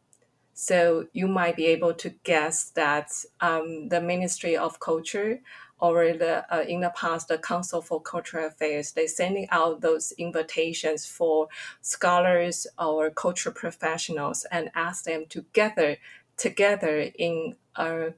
So 0.54 1.06
you 1.12 1.28
might 1.28 1.56
be 1.56 1.66
able 1.66 1.94
to 1.94 2.10
guess 2.24 2.70
that 2.70 3.12
um, 3.40 3.88
the 3.88 4.00
Ministry 4.00 4.56
of 4.56 4.80
Culture 4.80 5.40
or 5.80 6.12
the 6.12 6.46
uh, 6.54 6.62
in 6.62 6.80
the 6.80 6.90
past 6.90 7.28
the 7.28 7.38
Council 7.38 7.82
for 7.82 8.00
Cultural 8.00 8.46
Affairs 8.46 8.92
they're 8.92 9.08
sending 9.08 9.48
out 9.50 9.80
those 9.80 10.12
invitations 10.12 11.04
for 11.04 11.48
scholars 11.80 12.66
or 12.78 13.10
cultural 13.10 13.54
professionals 13.54 14.46
and 14.52 14.70
ask 14.76 15.04
them 15.04 15.26
to 15.30 15.44
gather 15.52 15.96
together 16.36 17.10
in 17.18 17.56
a, 17.76 18.12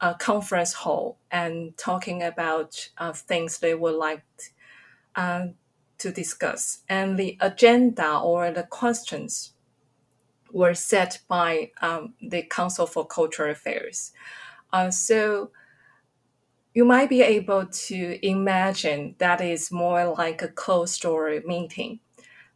a 0.00 0.14
conference 0.14 0.72
hall 0.72 1.18
and 1.30 1.76
talking 1.76 2.22
about 2.22 2.90
uh, 2.98 3.12
things 3.12 3.58
they 3.58 3.74
would 3.74 3.94
like 3.94 4.22
uh, 5.16 5.46
to 5.98 6.10
discuss. 6.10 6.82
And 6.88 7.18
the 7.18 7.36
agenda 7.40 8.18
or 8.18 8.50
the 8.50 8.64
questions 8.64 9.52
were 10.52 10.74
set 10.74 11.20
by 11.28 11.70
um, 11.80 12.14
the 12.20 12.42
Council 12.42 12.86
for 12.86 13.06
Cultural 13.06 13.52
Affairs. 13.52 14.12
Uh, 14.72 14.90
so 14.90 15.50
you 16.74 16.84
might 16.84 17.08
be 17.08 17.22
able 17.22 17.66
to 17.66 18.26
imagine 18.26 19.16
that 19.18 19.40
is 19.40 19.72
more 19.72 20.14
like 20.16 20.42
a 20.42 20.48
closed 20.48 21.02
door 21.02 21.40
meeting. 21.44 22.00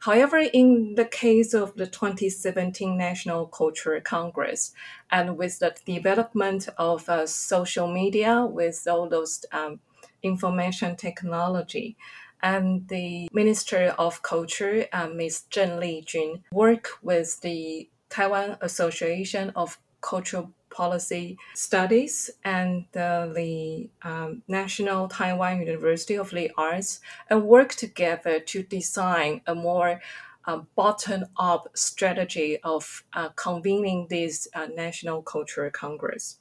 However, 0.04 0.36
in 0.36 0.96
the 0.96 1.06
case 1.06 1.54
of 1.54 1.76
the 1.76 1.86
2017 1.86 2.94
National 2.94 3.46
Cultural 3.46 4.02
Congress, 4.02 4.72
and 5.10 5.38
with 5.38 5.60
the 5.60 5.74
development 5.86 6.68
of 6.76 7.08
uh, 7.08 7.26
social 7.26 7.90
media, 7.90 8.44
with 8.44 8.86
all 8.86 9.08
those 9.08 9.46
um, 9.50 9.80
information 10.22 10.96
technology, 10.96 11.96
and 12.42 12.86
the 12.88 13.30
Minister 13.32 13.94
of 13.98 14.20
Culture, 14.20 14.86
uh, 14.92 15.06
Ms. 15.06 15.44
Zheng 15.50 15.78
Lijun, 15.80 16.42
work 16.52 16.90
with 17.00 17.40
the 17.40 17.88
Taiwan 18.10 18.58
Association 18.60 19.52
of 19.56 19.78
Cultural 20.02 20.52
Policy 20.74 21.38
Studies 21.54 22.30
and 22.44 22.84
uh, 22.96 23.26
the 23.26 23.88
um, 24.02 24.42
National 24.48 25.08
Taiwan 25.08 25.60
University 25.60 26.16
of 26.16 26.30
the 26.30 26.50
Arts 26.58 27.00
and 27.30 27.44
work 27.44 27.74
together 27.74 28.40
to 28.40 28.62
design 28.62 29.40
a 29.46 29.54
more 29.54 30.00
uh, 30.46 30.58
bottom 30.74 31.24
up 31.38 31.68
strategy 31.74 32.58
of 32.62 33.04
uh, 33.14 33.28
convening 33.30 34.06
this 34.10 34.48
uh, 34.54 34.66
National 34.74 35.22
Cultural 35.22 35.70
Congress. 35.70 36.38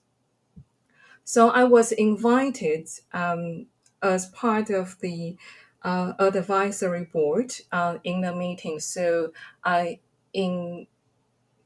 So 1.24 1.50
I 1.50 1.64
was 1.64 1.92
invited 1.94 2.90
um, 3.14 3.68
as 4.02 4.26
part 4.28 4.70
of 4.70 5.00
the 5.00 5.38
uh, 5.84 6.14
advisory 6.20 7.06
board 7.06 7.54
uh, 7.72 7.98
in 8.04 8.22
the 8.22 8.36
meeting. 8.36 8.80
So 8.80 9.32
I 9.64 10.00
in 10.34 10.88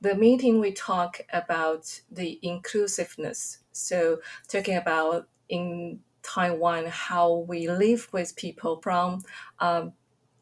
the 0.01 0.16
meeting 0.16 0.60
we 0.60 0.72
talk 0.72 1.22
about 1.32 2.01
the 2.12 2.39
inclusiveness. 2.42 3.60
So 3.72 4.20
talking 4.48 4.77
about 4.77 5.27
in 5.50 6.00
Taiwan 6.24 6.86
how 6.88 7.46
we 7.48 7.70
live 7.70 8.10
with 8.12 8.36
people 8.36 8.80
from 8.82 9.24
um, 9.60 9.94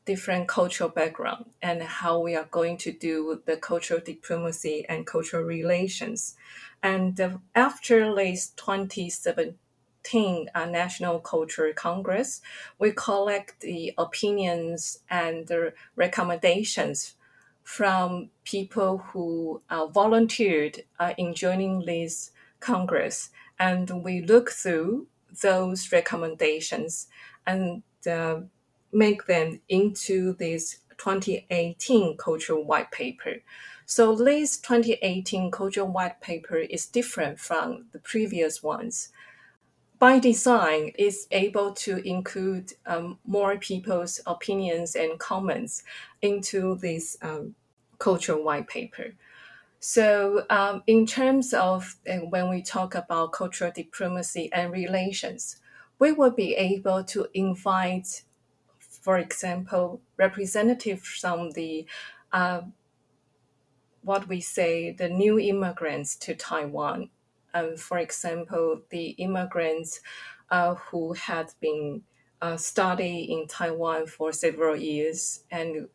different 0.06 0.48
cultural 0.48 0.90
background 0.90 1.46
and 1.62 1.82
how 1.82 2.20
we 2.20 2.36
are 2.36 2.48
going 2.52 2.78
to 2.78 2.92
do 2.92 3.42
the 3.46 3.58
cultural 3.58 4.00
diplomacy 4.00 4.86
and 4.88 5.06
cultural 5.06 5.44
relations. 5.44 6.36
And 6.84 7.20
uh, 7.20 7.38
after 7.56 8.14
this 8.14 8.50
2017 8.50 10.50
uh, 10.54 10.66
National 10.66 11.20
Cultural 11.20 11.74
Congress, 11.74 12.42
we 12.78 12.92
collect 12.92 13.62
the 13.62 13.94
opinions 13.98 15.00
and 15.10 15.48
the 15.48 15.74
recommendations 15.96 17.16
from 17.66 18.30
people 18.44 19.00
who 19.00 19.62
uh, 19.70 19.88
volunteered 19.88 20.84
uh, 21.00 21.14
in 21.18 21.34
joining 21.34 21.84
this 21.84 22.32
Congress. 22.60 23.32
And 23.60 24.04
we 24.04 24.22
look 24.22 24.52
through 24.52 25.08
those 25.42 25.92
recommendations 25.92 27.08
and 27.46 27.82
uh, 28.10 28.42
make 28.94 29.26
them 29.26 29.60
into 29.68 30.34
this 30.34 30.78
2018 30.98 32.18
cultural 32.18 32.64
white 32.64 32.92
paper. 32.92 33.38
So 33.88 34.16
this 34.16 34.58
2018 34.58 35.50
cultural 35.50 35.88
white 35.88 36.22
paper 36.22 36.58
is 36.58 36.86
different 36.86 37.40
from 37.40 37.86
the 37.92 38.00
previous 38.00 38.62
ones 38.62 39.10
by 40.00 40.20
design 40.20 40.92
it's 40.98 41.28
able 41.32 41.72
to 41.72 41.98
include 42.08 42.74
um, 42.86 43.18
more 43.26 43.58
people's 43.58 44.20
opinions 44.26 44.96
and 44.96 45.18
comments 45.20 45.84
into 46.26 46.76
this 46.76 47.18
um, 47.22 47.56
cultural 48.00 48.44
white 48.44 48.68
paper. 48.68 49.14
So, 49.80 50.46
um, 50.50 50.82
in 50.88 51.06
terms 51.06 51.54
of 51.54 51.96
uh, 52.10 52.18
when 52.18 52.50
we 52.50 52.62
talk 52.62 52.96
about 52.96 53.34
cultural 53.34 53.72
diplomacy 53.72 54.50
and 54.52 54.72
relations, 54.72 55.58
we 56.00 56.12
will 56.12 56.32
be 56.32 56.56
able 56.56 57.04
to 57.04 57.28
invite, 57.34 58.24
for 58.80 59.18
example, 59.18 60.02
representatives 60.18 61.08
from 61.08 61.52
the 61.52 61.86
uh, 62.34 62.62
what 64.02 64.28
we 64.28 64.42
say 64.42 64.92
the 64.92 65.10
new 65.10 65.40
immigrants 65.40 66.16
to 66.16 66.36
Taiwan. 66.36 67.10
Um, 67.54 67.78
for 67.78 67.98
example, 68.00 68.82
the 68.90 69.10
immigrants 69.12 70.02
uh, 70.50 70.76
who 70.76 71.14
had 71.14 71.54
been 71.60 72.04
uh, 72.42 72.58
studying 72.58 73.30
in 73.30 73.48
Taiwan 73.48 74.08
for 74.08 74.32
several 74.32 74.76
years 74.76 75.44
and 75.50 75.88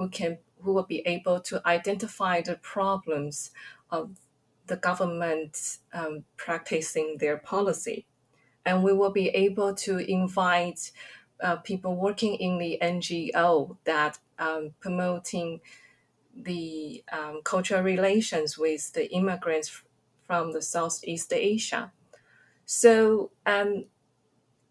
who 0.00 0.08
can 0.08 0.38
who 0.62 0.72
will 0.72 0.86
be 0.86 1.02
able 1.06 1.40
to 1.40 1.60
identify 1.66 2.40
the 2.40 2.56
problems 2.56 3.50
of 3.90 4.16
the 4.66 4.76
government 4.76 5.78
um, 5.92 6.24
practicing 6.38 7.18
their 7.18 7.36
policy. 7.36 8.06
And 8.64 8.82
we 8.82 8.94
will 8.94 9.12
be 9.12 9.28
able 9.28 9.74
to 9.74 9.98
invite 9.98 10.92
uh, 11.42 11.56
people 11.56 11.96
working 11.96 12.34
in 12.36 12.56
the 12.56 12.78
NGO 12.80 13.76
that 13.84 14.18
um, 14.38 14.70
promoting 14.80 15.60
the 16.34 17.04
um, 17.12 17.42
cultural 17.44 17.82
relations 17.82 18.56
with 18.56 18.92
the 18.94 19.10
immigrants 19.12 19.82
from 20.26 20.52
the 20.52 20.62
Southeast 20.62 21.30
Asia. 21.30 21.92
So, 22.64 23.32
um, 23.44 23.84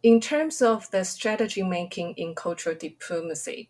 in 0.01 0.21
terms 0.21 0.61
of 0.61 0.89
the 0.89 1.03
strategy 1.03 1.61
making 1.61 2.13
in 2.15 2.33
cultural 2.33 2.75
diplomacy, 2.75 3.69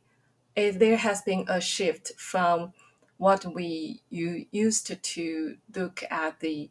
it, 0.60 0.80
there 0.80 0.98
has 0.98 1.22
been 1.22 1.46
a 1.48 1.62
shift 1.62 2.12
from 2.18 2.74
what 3.18 3.46
we 3.54 4.02
used 4.10 5.04
to 5.04 5.58
look 5.76 6.04
at 6.10 6.40
the 6.40 6.70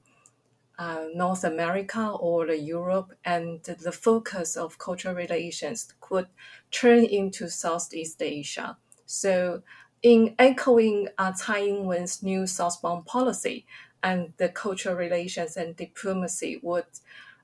uh, 0.78 1.06
North 1.14 1.42
America 1.44 2.08
or 2.08 2.46
the 2.46 2.56
Europe, 2.56 3.12
and 3.24 3.62
the 3.64 3.92
focus 3.92 4.56
of 4.56 4.78
cultural 4.78 5.14
relations 5.14 5.92
could 6.00 6.28
turn 6.70 7.04
into 7.04 7.50
Southeast 7.50 8.22
Asia. 8.22 8.76
So, 9.04 9.62
in 10.02 10.36
echoing 10.38 11.08
uh, 11.18 11.32
Tsai 11.32 11.66
Ing-wen's 11.66 12.22
new 12.22 12.46
southbound 12.46 13.06
policy, 13.06 13.66
and 14.02 14.32
the 14.36 14.48
cultural 14.48 14.94
relations 14.94 15.56
and 15.56 15.74
diplomacy 15.74 16.60
would 16.62 16.86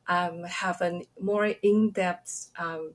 um, 0.06 0.44
have 0.44 0.80
a 0.80 1.02
more 1.20 1.46
in-depth 1.46 2.50
um, 2.58 2.94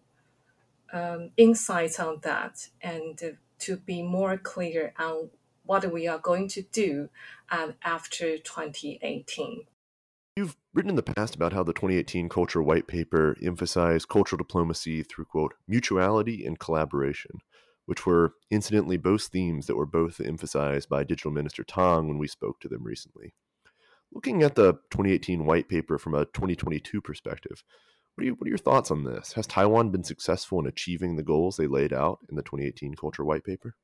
um, 0.93 1.31
insights 1.37 1.99
on 1.99 2.19
that 2.23 2.67
and 2.81 3.19
to 3.59 3.77
be 3.77 4.01
more 4.01 4.37
clear 4.37 4.93
on 4.97 5.29
what 5.63 5.91
we 5.91 6.07
are 6.07 6.17
going 6.17 6.47
to 6.47 6.63
do 6.63 7.09
um, 7.51 7.75
after 7.83 8.37
2018. 8.37 9.65
You've 10.35 10.55
written 10.73 10.89
in 10.89 10.95
the 10.95 11.03
past 11.03 11.35
about 11.35 11.53
how 11.53 11.63
the 11.63 11.73
2018 11.73 12.29
Culture 12.29 12.63
White 12.63 12.87
Paper 12.87 13.35
emphasized 13.43 14.07
cultural 14.07 14.37
diplomacy 14.37 15.03
through, 15.03 15.25
quote, 15.25 15.53
mutuality 15.67 16.45
and 16.45 16.57
collaboration, 16.57 17.41
which 17.85 18.05
were 18.05 18.33
incidentally 18.49 18.97
both 18.97 19.23
themes 19.25 19.67
that 19.67 19.75
were 19.75 19.85
both 19.85 20.19
emphasized 20.21 20.89
by 20.89 21.03
Digital 21.03 21.31
Minister 21.31 21.63
Tang 21.63 22.07
when 22.07 22.17
we 22.17 22.27
spoke 22.27 22.59
to 22.61 22.69
them 22.69 22.83
recently. 22.83 23.35
Looking 24.11 24.41
at 24.41 24.55
the 24.55 24.73
2018 24.91 25.45
White 25.45 25.69
Paper 25.69 25.99
from 25.99 26.15
a 26.15 26.25
2022 26.25 27.01
perspective, 27.01 27.63
what 28.19 28.23
are, 28.23 28.25
you, 28.25 28.33
what 28.33 28.47
are 28.47 28.49
your 28.49 28.57
thoughts 28.57 28.91
on 28.91 29.05
this? 29.05 29.31
Has 29.33 29.47
Taiwan 29.47 29.91
been 29.91 30.03
successful 30.03 30.59
in 30.59 30.67
achieving 30.67 31.15
the 31.15 31.23
goals 31.23 31.55
they 31.55 31.67
laid 31.67 31.93
out 31.93 32.19
in 32.29 32.35
the 32.35 32.41
2018 32.41 32.95
Culture 32.95 33.23
White 33.23 33.45
Paper? 33.45 33.75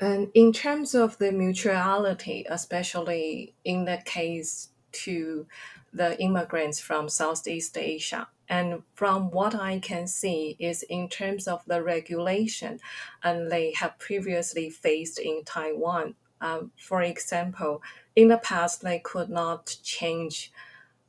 And 0.00 0.32
in 0.34 0.52
terms 0.52 0.96
of 0.96 1.16
the 1.18 1.30
mutuality, 1.30 2.44
especially 2.48 3.54
in 3.64 3.84
the 3.84 4.02
case 4.04 4.70
to 5.04 5.46
the 5.92 6.20
immigrants 6.20 6.80
from 6.80 7.08
Southeast 7.08 7.78
Asia, 7.78 8.26
and 8.48 8.82
from 8.94 9.30
what 9.30 9.54
I 9.54 9.78
can 9.78 10.08
see 10.08 10.56
is 10.58 10.82
in 10.82 11.08
terms 11.08 11.46
of 11.46 11.64
the 11.66 11.84
regulation, 11.84 12.80
and 13.22 13.48
they 13.48 13.74
have 13.74 13.96
previously 14.00 14.70
faced 14.70 15.20
in 15.20 15.44
Taiwan. 15.44 16.16
Um, 16.40 16.72
for 16.76 17.00
example, 17.00 17.80
in 18.16 18.26
the 18.26 18.38
past, 18.38 18.82
they 18.82 18.98
could 18.98 19.30
not 19.30 19.76
change 19.84 20.50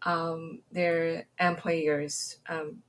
um, 0.05 0.61
their 0.71 1.25
employers. 1.39 2.37
Um, 2.47 2.83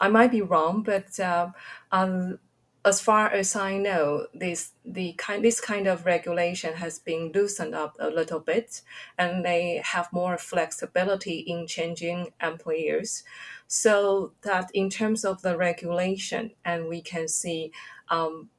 I 0.00 0.08
might 0.08 0.30
be 0.30 0.42
wrong, 0.42 0.82
but 0.82 1.18
uh, 1.20 1.50
um, 1.92 2.38
as 2.84 3.00
far 3.00 3.30
as 3.30 3.56
I 3.56 3.78
know, 3.78 4.26
this 4.34 4.72
the 4.84 5.14
kind 5.14 5.44
this 5.44 5.60
kind 5.60 5.86
of 5.86 6.04
regulation 6.04 6.74
has 6.74 6.98
been 6.98 7.32
loosened 7.32 7.74
up 7.74 7.96
a 7.98 8.08
little 8.08 8.40
bit, 8.40 8.82
and 9.18 9.44
they 9.44 9.80
have 9.84 10.12
more 10.12 10.36
flexibility 10.36 11.38
in 11.38 11.66
changing 11.66 12.32
employers. 12.42 13.24
So 13.66 14.32
that 14.42 14.70
in 14.74 14.90
terms 14.90 15.24
of 15.24 15.42
the 15.42 15.56
regulation, 15.56 16.52
and 16.64 16.88
we 16.88 17.00
can 17.00 17.28
see 17.28 17.72
um, 18.08 18.50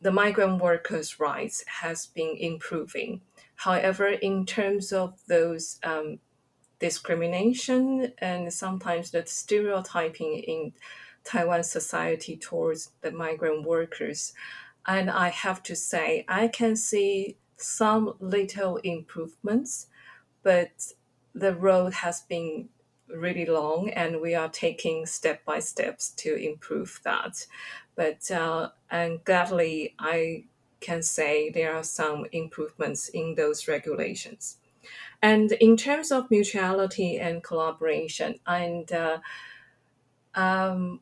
the 0.00 0.12
migrant 0.12 0.62
workers' 0.62 1.18
rights 1.18 1.64
has 1.66 2.06
been 2.06 2.36
improving. 2.38 3.22
However, 3.56 4.08
in 4.08 4.46
terms 4.46 4.92
of 4.92 5.18
those 5.26 5.78
um, 5.82 6.18
discrimination 6.84 8.12
and 8.18 8.52
sometimes 8.52 9.10
the 9.10 9.24
stereotyping 9.24 10.34
in 10.36 10.70
Taiwan 11.24 11.62
society 11.62 12.36
towards 12.36 12.90
the 13.00 13.10
migrant 13.10 13.66
workers. 13.66 14.34
And 14.86 15.08
I 15.08 15.30
have 15.30 15.62
to 15.62 15.74
say, 15.74 16.26
I 16.28 16.48
can 16.48 16.76
see 16.76 17.38
some 17.56 18.12
little 18.20 18.76
improvements, 18.84 19.86
but 20.42 20.92
the 21.34 21.54
road 21.54 21.94
has 21.94 22.20
been 22.20 22.68
really 23.08 23.46
long 23.46 23.88
and 23.88 24.20
we 24.20 24.34
are 24.34 24.50
taking 24.50 25.06
step 25.06 25.42
by 25.46 25.60
steps 25.60 26.10
to 26.22 26.34
improve 26.34 27.00
that. 27.04 27.46
But 27.94 28.30
uh, 28.30 28.68
and 28.90 29.24
gladly, 29.24 29.94
I 29.98 30.44
can 30.80 31.02
say 31.02 31.48
there 31.48 31.74
are 31.74 31.82
some 31.82 32.26
improvements 32.30 33.08
in 33.08 33.36
those 33.36 33.68
regulations. 33.68 34.58
And 35.22 35.52
in 35.52 35.76
terms 35.76 36.12
of 36.12 36.30
mutuality 36.30 37.18
and 37.18 37.42
collaboration, 37.42 38.38
and 38.46 38.90
uh, 38.92 39.18
um, 40.34 41.00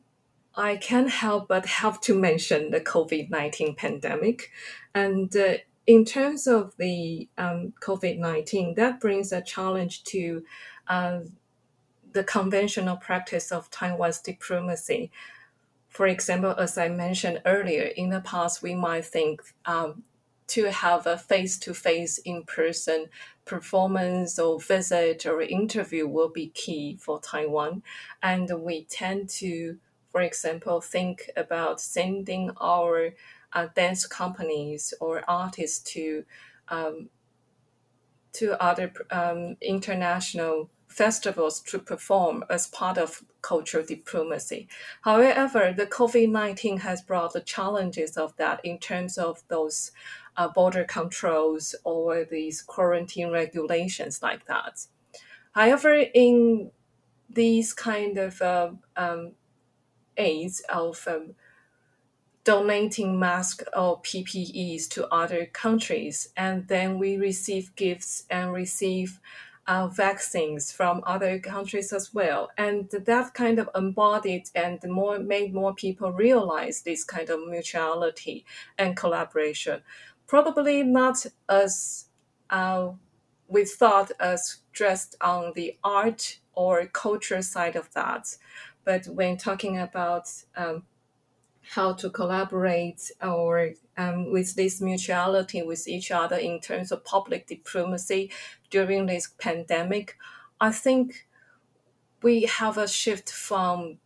I 0.55 0.77
can't 0.77 1.09
help 1.09 1.47
but 1.47 1.65
have 1.65 1.99
to 2.01 2.17
mention 2.17 2.71
the 2.71 2.81
COVID 2.81 3.29
19 3.29 3.75
pandemic. 3.75 4.51
And 4.93 5.35
uh, 5.35 5.55
in 5.87 6.05
terms 6.05 6.47
of 6.47 6.75
the 6.77 7.27
um, 7.37 7.73
COVID 7.81 8.19
19, 8.19 8.75
that 8.75 8.99
brings 8.99 9.31
a 9.31 9.41
challenge 9.41 10.03
to 10.05 10.43
uh, 10.87 11.21
the 12.13 12.23
conventional 12.23 12.97
practice 12.97 13.51
of 13.51 13.69
Taiwan's 13.71 14.21
diplomacy. 14.21 15.11
For 15.89 16.07
example, 16.07 16.55
as 16.57 16.77
I 16.77 16.89
mentioned 16.89 17.41
earlier, 17.45 17.83
in 17.83 18.09
the 18.09 18.21
past, 18.21 18.63
we 18.63 18.73
might 18.73 19.05
think 19.05 19.41
um, 19.65 20.03
to 20.47 20.71
have 20.71 21.07
a 21.07 21.17
face 21.17 21.57
to 21.59 21.73
face 21.73 22.17
in 22.19 22.43
person 22.43 23.07
performance 23.45 24.39
or 24.39 24.59
visit 24.59 25.25
or 25.25 25.41
interview 25.41 26.07
will 26.07 26.29
be 26.29 26.47
key 26.47 26.97
for 26.99 27.19
Taiwan. 27.19 27.83
And 28.21 28.49
we 28.61 28.85
tend 28.85 29.29
to, 29.41 29.77
for 30.11 30.21
example, 30.21 30.81
think 30.81 31.29
about 31.35 31.81
sending 31.81 32.51
our 32.57 33.13
uh, 33.51 33.67
dance 33.75 34.05
companies 34.07 34.93
or 34.99 35.23
artists 35.27 35.79
to 35.93 36.25
um, 36.69 37.09
to 38.33 38.59
other 38.59 38.91
um, 39.11 39.57
international 39.61 40.69
festivals 40.93 41.59
to 41.61 41.79
perform 41.79 42.43
as 42.49 42.67
part 42.67 42.97
of 42.97 43.23
cultural 43.41 43.85
diplomacy. 43.85 44.67
However, 45.01 45.73
the 45.75 45.87
COVID 45.87 46.29
19 46.29 46.77
has 46.79 47.01
brought 47.01 47.33
the 47.33 47.41
challenges 47.41 48.15
of 48.17 48.35
that 48.37 48.63
in 48.63 48.77
terms 48.77 49.17
of 49.17 49.43
those 49.47 49.91
uh, 50.37 50.47
border 50.47 50.83
controls 50.83 51.75
or 51.83 52.23
these 52.23 52.61
quarantine 52.61 53.31
regulations 53.31 54.21
like 54.21 54.45
that. 54.45 54.85
However, 55.53 55.93
in 56.13 56.71
these 57.29 57.73
kind 57.73 58.17
of 58.17 58.41
uh, 58.41 58.71
um, 58.95 59.31
aids 60.17 60.61
of 60.69 61.07
um, 61.07 61.35
donating 62.43 63.19
masks 63.19 63.63
or 63.75 64.01
PPEs 64.01 64.87
to 64.89 65.07
other 65.07 65.45
countries, 65.45 66.29
and 66.35 66.67
then 66.67 66.99
we 66.99 67.17
receive 67.17 67.75
gifts 67.75 68.25
and 68.29 68.53
receive 68.53 69.19
uh, 69.67 69.87
vaccines 69.87 70.71
from 70.71 71.01
other 71.05 71.39
countries 71.39 71.93
as 71.93 72.13
well. 72.13 72.49
And 72.57 72.89
that 72.89 73.33
kind 73.33 73.59
of 73.59 73.69
embodied 73.75 74.49
and 74.55 74.79
more 74.85 75.19
made 75.19 75.53
more 75.53 75.73
people 75.73 76.11
realize 76.11 76.81
this 76.81 77.03
kind 77.03 77.29
of 77.29 77.47
mutuality 77.47 78.45
and 78.77 78.97
collaboration. 78.97 79.81
Probably 80.27 80.83
not 80.83 81.25
as 81.47 82.05
uh, 82.49 82.91
we 83.47 83.65
thought 83.65 84.11
as 84.19 84.57
just 84.73 85.15
on 85.21 85.53
the 85.55 85.77
art 85.83 86.39
or 86.55 86.85
culture 86.87 87.41
side 87.41 87.75
of 87.75 87.91
that. 87.93 88.35
But 88.83 89.05
when 89.07 89.37
talking 89.37 89.79
about 89.79 90.27
um, 90.57 90.83
how 91.71 91.93
to 91.93 92.09
collaborate 92.09 93.11
or 93.21 93.71
um, 93.97 94.31
with 94.31 94.55
this 94.55 94.81
mutuality 94.81 95.61
with 95.61 95.87
each 95.87 96.11
other 96.11 96.35
in 96.35 96.59
terms 96.59 96.91
of 96.91 97.05
public 97.05 97.47
diplomacy 97.47 98.31
during 98.69 99.05
this 99.05 99.29
pandemic, 99.37 100.17
I 100.59 100.71
think 100.71 101.27
we 102.21 102.43
have 102.43 102.77
a 102.77 102.87
shift 102.87 103.31
from 103.31 103.99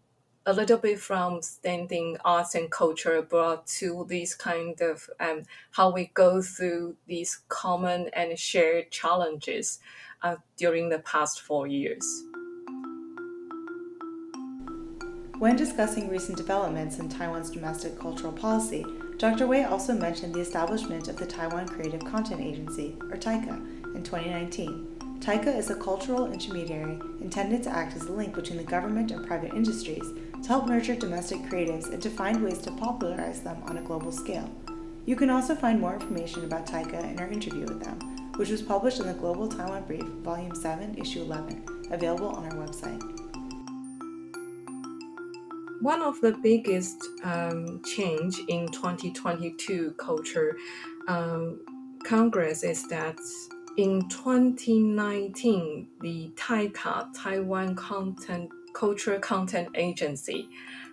a 0.46 0.54
little 0.54 0.78
bit 0.78 1.00
from 1.00 1.42
standing 1.42 2.18
arts 2.24 2.56
and 2.56 2.72
culture 2.72 3.18
abroad 3.18 3.68
to 3.68 4.06
these 4.08 4.34
kind 4.34 4.80
of 4.82 5.10
um, 5.20 5.44
how 5.72 5.92
we 5.92 6.10
go 6.14 6.42
through 6.42 6.96
these 7.06 7.42
common 7.50 8.10
and 8.14 8.40
shared 8.40 8.90
challenges 8.90 9.80
uh, 10.24 10.38
during 10.56 10.90
the 10.90 11.00
past 11.00 11.42
four 11.42 11.68
years. 11.68 12.24
When 15.40 15.56
discussing 15.56 16.10
recent 16.10 16.36
developments 16.36 16.98
in 16.98 17.10
Taiwan's 17.10 17.52
domestic 17.52 18.00
cultural 18.00 18.34
policy, 18.34 18.84
Dr. 19.20 19.46
Wei 19.46 19.66
also 19.66 19.94
mentioned 19.94 20.34
the 20.34 20.40
establishment 20.40 21.08
of 21.08 21.18
the 21.18 21.28
Taiwan 21.28 21.68
Creative 21.68 22.04
Content 22.04 22.42
Agency, 22.42 22.96
or 23.12 23.18
TAICA, 23.18 23.96
in 23.96 24.02
2019. 24.02 25.20
TAICA 25.20 25.56
is 25.56 25.70
a 25.70 25.76
cultural 25.76 26.34
intermediary 26.34 27.00
intended 27.22 27.62
to 27.64 27.70
act 27.70 27.96
as 27.96 28.06
a 28.06 28.12
link 28.12 28.34
between 28.34 28.58
the 28.58 28.64
government 28.64 29.12
and 29.12 29.28
private 29.28 29.54
industries 29.54 30.12
to 30.42 30.48
help 30.48 30.68
nurture 30.68 30.96
domestic 30.96 31.40
creatives 31.44 31.94
and 31.94 32.02
to 32.02 32.10
find 32.10 32.44
ways 32.44 32.58
to 32.58 32.72
popularize 32.72 33.42
them 33.42 33.62
on 33.68 33.78
a 33.78 33.82
global 33.84 34.12
scale. 34.12 34.50
You 35.06 35.16
can 35.16 35.30
also 35.30 35.54
find 35.54 35.80
more 35.80 35.94
information 35.94 36.46
about 36.46 36.66
TAICA 36.66 37.12
in 37.12 37.20
our 37.20 37.28
interview 37.28 37.68
with 37.68 37.84
them, 37.84 38.00
which 38.38 38.50
was 38.50 38.64
published 38.64 39.00
in 39.00 39.06
the 39.06 39.14
Global 39.14 39.48
Taiwan 39.48 39.84
Brief, 39.84 40.04
Volume 40.24 40.56
7, 40.56 40.98
Issue 40.98 41.22
11, 41.22 41.64
available 41.92 42.30
on 42.30 42.46
our 42.46 42.68
website. 42.68 43.17
One 45.82 46.02
of 46.02 46.20
the 46.22 46.32
biggest 46.42 46.98
um, 47.24 47.82
change 47.84 48.40
in 48.48 48.68
2022 48.72 49.94
culture 49.98 50.58
um, 51.08 51.60
Congress 52.04 52.64
is 52.64 52.88
that 52.88 53.18
in 53.78 54.10
2019, 54.10 55.88
the 56.02 56.32
TAICA, 56.36 57.14
Taiwan 57.16 57.76
Content 57.76 58.50
Cultural 58.74 59.20
Content 59.20 59.70
Agency, 59.76 60.50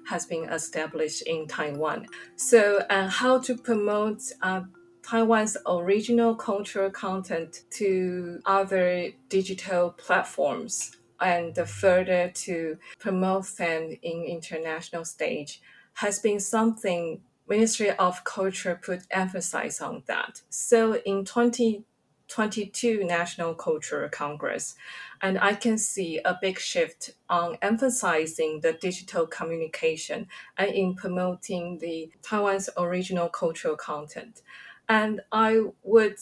has 0.06 0.26
been 0.26 0.44
established 0.50 1.22
in 1.22 1.46
Taiwan. 1.46 2.06
So, 2.36 2.82
uh, 2.90 3.08
how 3.08 3.38
to 3.38 3.56
promote 3.56 4.20
uh, 4.42 4.62
Taiwan's 5.02 5.56
original 5.66 6.34
cultural 6.34 6.90
content 6.90 7.62
to 7.70 8.40
other 8.44 9.12
digital 9.30 9.90
platforms 9.92 10.96
and 11.24 11.56
further 11.66 12.30
to 12.34 12.76
promote 12.98 13.46
them 13.56 13.96
in 14.02 14.24
international 14.24 15.06
stage 15.06 15.62
has 15.94 16.18
been 16.18 16.38
something 16.38 17.20
Ministry 17.48 17.90
of 17.90 18.24
Culture 18.24 18.78
put 18.80 19.00
emphasis 19.10 19.80
on 19.80 20.02
that. 20.06 20.42
So 20.50 20.96
in 20.96 21.24
2022 21.24 23.04
National 23.04 23.54
Cultural 23.54 24.08
Congress, 24.08 24.76
and 25.22 25.38
I 25.38 25.54
can 25.54 25.78
see 25.78 26.20
a 26.24 26.38
big 26.40 26.58
shift 26.58 27.14
on 27.28 27.56
emphasizing 27.62 28.60
the 28.60 28.72
digital 28.74 29.26
communication 29.26 30.26
and 30.58 30.70
in 30.70 30.94
promoting 30.94 31.78
the 31.78 32.10
Taiwan's 32.22 32.68
original 32.76 33.28
cultural 33.28 33.76
content. 33.76 34.42
And 34.88 35.20
I 35.32 35.64
would 35.82 36.16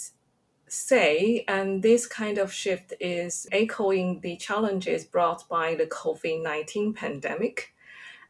say, 0.72 1.44
and 1.46 1.82
this 1.82 2.06
kind 2.06 2.38
of 2.38 2.50
shift 2.50 2.94
is 2.98 3.46
echoing 3.52 4.20
the 4.20 4.36
challenges 4.36 5.04
brought 5.04 5.46
by 5.46 5.74
the 5.74 5.84
COVID 5.86 6.42
19 6.42 6.94
pandemic, 6.94 7.74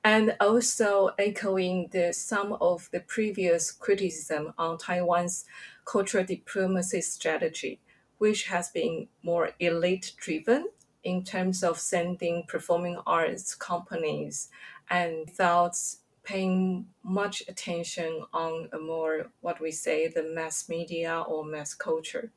and 0.03 0.35
also 0.41 1.11
echoing 1.19 1.89
the, 1.93 2.13
some 2.13 2.55
of 2.55 2.89
the 2.91 2.99
previous 2.99 3.71
criticism 3.71 4.53
on 4.59 4.77
Taiwan's 4.77 5.45
cultural 5.85 6.25
diplomacy 6.25 7.01
strategy, 7.01 7.81
which 8.19 8.45
has 8.49 8.71
been 8.71 9.07
more 9.23 9.51
elite 9.61 10.13
driven 10.17 10.69
in 11.05 11.23
terms 11.23 11.63
of 11.63 11.79
sending 11.79 12.45
performing 12.49 12.99
arts 13.07 13.55
companies 13.55 14.49
and 14.91 15.27
without 15.27 15.77
paying 16.23 16.87
much 17.03 17.43
attention 17.49 18.25
on 18.33 18.69
a 18.73 18.79
more 18.79 19.31
what 19.41 19.61
we 19.61 19.71
say 19.73 20.09
the 20.09 20.23
mass 20.23 20.69
media 20.69 21.21
or 21.27 21.45
mass 21.45 21.75
culture. 21.75 22.33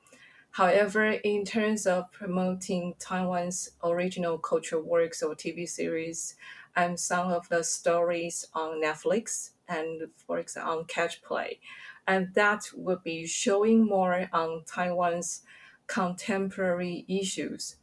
However, 0.51 1.11
in 1.11 1.43
terms 1.43 1.85
of 1.85 2.11
promoting 2.11 2.95
Taiwan's 2.97 3.71
original 3.83 4.37
cultural 4.37 4.81
works 4.81 5.21
or 5.21 5.35
TV 5.35 5.67
series 5.67 6.35
and 6.75 6.99
some 6.99 7.31
of 7.31 7.49
the 7.49 7.63
stories 7.63 8.47
on 8.53 8.81
Netflix 8.81 9.51
and 9.67 10.03
for 10.15 10.39
example 10.39 10.79
on 10.79 10.85
CatchPlay, 10.85 11.59
and 12.07 12.33
that 12.35 12.69
would 12.73 13.03
be 13.03 13.27
showing 13.27 13.85
more 13.85 14.29
on 14.31 14.63
Taiwan's 14.65 15.41
contemporary 15.87 17.05
issues, 17.07 17.77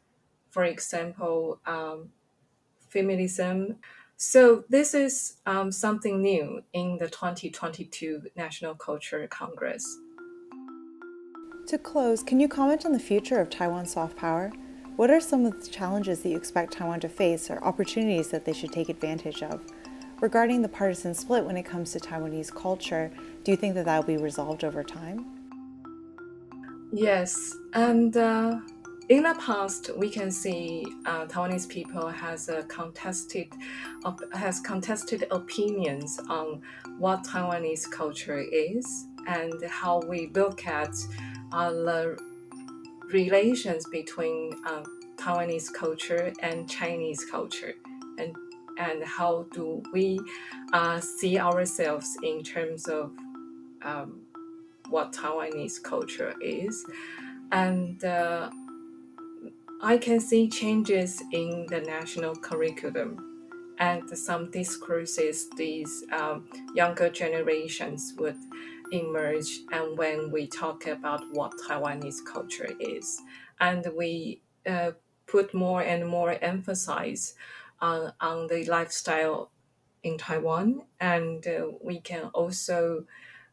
for 0.51 0.65
example, 0.65 1.61
um, 1.67 2.11
feminism, 2.89 3.77
so 4.23 4.65
this 4.69 4.95
is 4.95 5.39
um, 5.47 5.73
something 5.73 6.23
new 6.23 6.63
in 6.73 6.97
the 6.99 7.09
2022 7.09 8.23
National 8.37 8.73
Culture 8.73 9.27
Congress. 9.27 9.85
To 11.67 11.77
close, 11.77 12.23
can 12.23 12.39
you 12.39 12.47
comment 12.47 12.87
on 12.87 12.93
the 12.93 13.01
future 13.01 13.41
of 13.41 13.51
Taiwan 13.51 13.85
soft 13.85 14.17
power? 14.17 14.53
What 14.95 15.11
are 15.11 15.21
some 15.21 15.45
of 15.45 15.61
the 15.65 15.69
challenges 15.69 16.23
that 16.23 16.29
you 16.29 16.37
expect 16.37 16.75
Taiwan 16.75 17.01
to 17.01 17.09
face 17.09 17.51
or 17.51 17.63
opportunities 17.65 18.29
that 18.29 18.45
they 18.45 18.53
should 18.53 18.73
take 18.73 18.89
advantage 18.89 19.43
of? 19.43 19.61
Regarding 20.21 20.63
the 20.63 20.69
partisan 20.69 21.15
split 21.15 21.45
when 21.45 21.57
it 21.57 21.65
comes 21.65 21.91
to 21.93 21.99
Taiwanese 21.99 22.55
culture, 22.55 23.11
do 23.43 23.51
you 23.51 23.57
think 23.57 23.75
that 23.75 23.87
that 23.87 23.99
will 24.07 24.17
be 24.17 24.23
resolved 24.23 24.63
over 24.63 24.85
time? 24.85 25.27
Yes, 26.93 27.57
and 27.75 28.17
uh, 28.17 28.61
in 29.13 29.25
the 29.25 29.35
past, 29.35 29.91
we 29.95 30.09
can 30.09 30.31
see 30.31 30.87
uh, 31.05 31.27
Taiwanese 31.27 31.69
people 31.69 32.09
has 32.09 32.49
a 32.49 32.63
contested 32.63 33.53
has 34.33 34.59
contested 34.61 35.27
opinions 35.31 36.19
on 36.31 36.63
what 36.97 37.23
Taiwanese 37.23 37.91
culture 37.91 38.39
is 38.39 38.87
and 39.29 39.53
how 39.69 40.01
we 40.09 40.29
look 40.29 40.67
at 40.67 40.95
uh, 41.53 41.71
the 41.71 42.17
relations 43.13 43.85
between 43.93 44.55
uh, 44.65 44.83
Taiwanese 45.17 45.71
culture 45.75 46.33
and 46.41 46.67
Chinese 46.67 47.23
culture, 47.31 47.75
and 48.17 48.35
and 48.79 49.05
how 49.05 49.45
do 49.53 49.83
we 49.93 50.19
uh, 50.73 50.99
see 51.01 51.39
ourselves 51.39 52.17
in 52.23 52.43
terms 52.43 52.89
of 52.89 53.13
um, 53.83 54.23
what 54.89 55.13
Taiwanese 55.13 55.83
culture 55.83 56.35
is, 56.41 56.83
and 57.51 58.03
uh, 58.05 58.49
I 59.85 59.99
can 59.99 60.21
see 60.21 60.49
changes 60.49 61.21
in 61.33 61.67
the 61.67 61.81
national 61.81 62.37
curriculum 62.37 63.75
and 63.81 64.09
some 64.17 64.49
discourses 64.53 65.51
these 65.57 66.05
um, 66.13 66.49
younger 66.73 67.11
generations 67.11 68.15
would 68.17 68.37
emerge 68.93 69.49
and 69.73 69.99
when 69.99 70.31
we 70.31 70.47
talk 70.47 70.87
about 70.87 71.25
what 71.33 71.55
Taiwanese 71.69 72.25
culture 72.25 72.71
is. 72.79 73.21
And 73.59 73.85
we 73.97 74.41
uh, 74.65 74.93
put 75.27 75.53
more 75.53 75.83
and 75.83 76.07
more 76.07 76.39
emphasis 76.41 77.35
on, 77.81 78.13
on 78.21 78.47
the 78.47 78.65
lifestyle 78.67 79.51
in 80.05 80.17
Taiwan. 80.17 80.83
And 81.01 81.45
uh, 81.45 81.67
we 81.83 81.99
can 81.99 82.27
also 82.35 83.07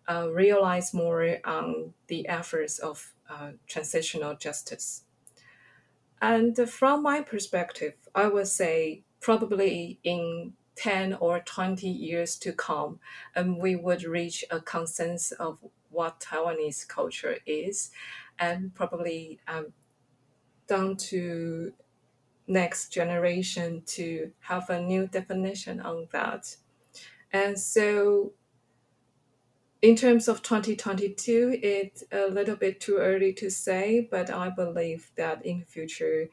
uh, 0.07 0.29
realize 0.31 0.93
more 0.93 1.39
on 1.43 1.95
the 2.05 2.27
efforts 2.27 2.77
of 2.77 3.15
uh, 3.27 3.53
transitional 3.65 4.35
justice. 4.35 5.05
And 6.21 6.57
from 6.69 7.03
my 7.03 7.21
perspective, 7.21 7.93
I 8.13 8.27
would 8.27 8.47
say 8.47 9.03
probably 9.21 9.99
in 10.03 10.53
10 10.75 11.15
or 11.15 11.39
20 11.39 11.87
years 11.87 12.37
to 12.39 12.53
come, 12.53 12.99
um, 13.35 13.59
we 13.59 13.75
would 13.75 14.03
reach 14.03 14.45
a 14.49 14.59
consensus 14.59 15.31
of 15.33 15.57
what 15.89 16.19
Taiwanese 16.19 16.87
culture 16.87 17.37
is, 17.45 17.91
and 18.37 18.73
probably 18.73 19.39
um, 19.47 19.73
down 20.67 20.95
to 20.95 21.73
next 22.47 22.89
generation 22.89 23.81
to 23.85 24.31
have 24.39 24.69
a 24.69 24.81
new 24.81 25.07
definition 25.07 25.79
on 25.81 26.07
that. 26.11 26.55
And 27.31 27.59
so 27.59 28.33
in 29.81 29.95
terms 29.95 30.27
of 30.27 30.43
2022, 30.43 31.59
it's 31.63 32.03
a 32.11 32.27
little 32.27 32.55
bit 32.55 32.81
too 32.81 32.97
early 32.97 33.31
to 33.33 33.49
say, 33.49 34.07
but 34.11 34.29
I 34.29 34.49
believe 34.49 35.11
that 35.15 35.45
in 35.45 35.59
the 35.59 35.65
future, 35.65 36.29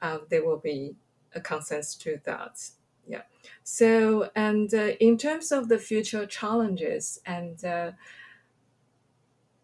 uh, 0.00 0.18
there 0.28 0.44
will 0.44 0.58
be 0.58 0.94
a 1.34 1.40
consensus 1.40 1.96
to 1.96 2.20
that. 2.24 2.70
Yeah. 3.06 3.22
So, 3.64 4.30
and 4.36 4.72
uh, 4.72 4.92
in 5.00 5.18
terms 5.18 5.50
of 5.50 5.68
the 5.68 5.78
future 5.78 6.24
challenges, 6.24 7.20
and 7.26 7.62
uh, 7.64 7.92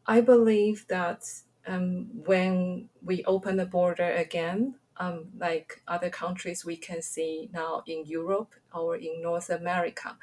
I 0.06 0.20
believe 0.20 0.86
that 0.88 1.24
um, 1.66 2.08
when 2.26 2.88
we 3.02 3.24
open 3.24 3.56
the 3.56 3.66
border 3.66 4.10
again, 4.10 4.74
um, 5.00 5.30
like 5.38 5.82
other 5.88 6.10
countries 6.10 6.64
we 6.64 6.76
can 6.76 7.02
see 7.02 7.48
now 7.52 7.82
in 7.86 8.04
Europe 8.04 8.54
or 8.72 8.96
in 8.96 9.22
North 9.22 9.50
America, 9.50 10.16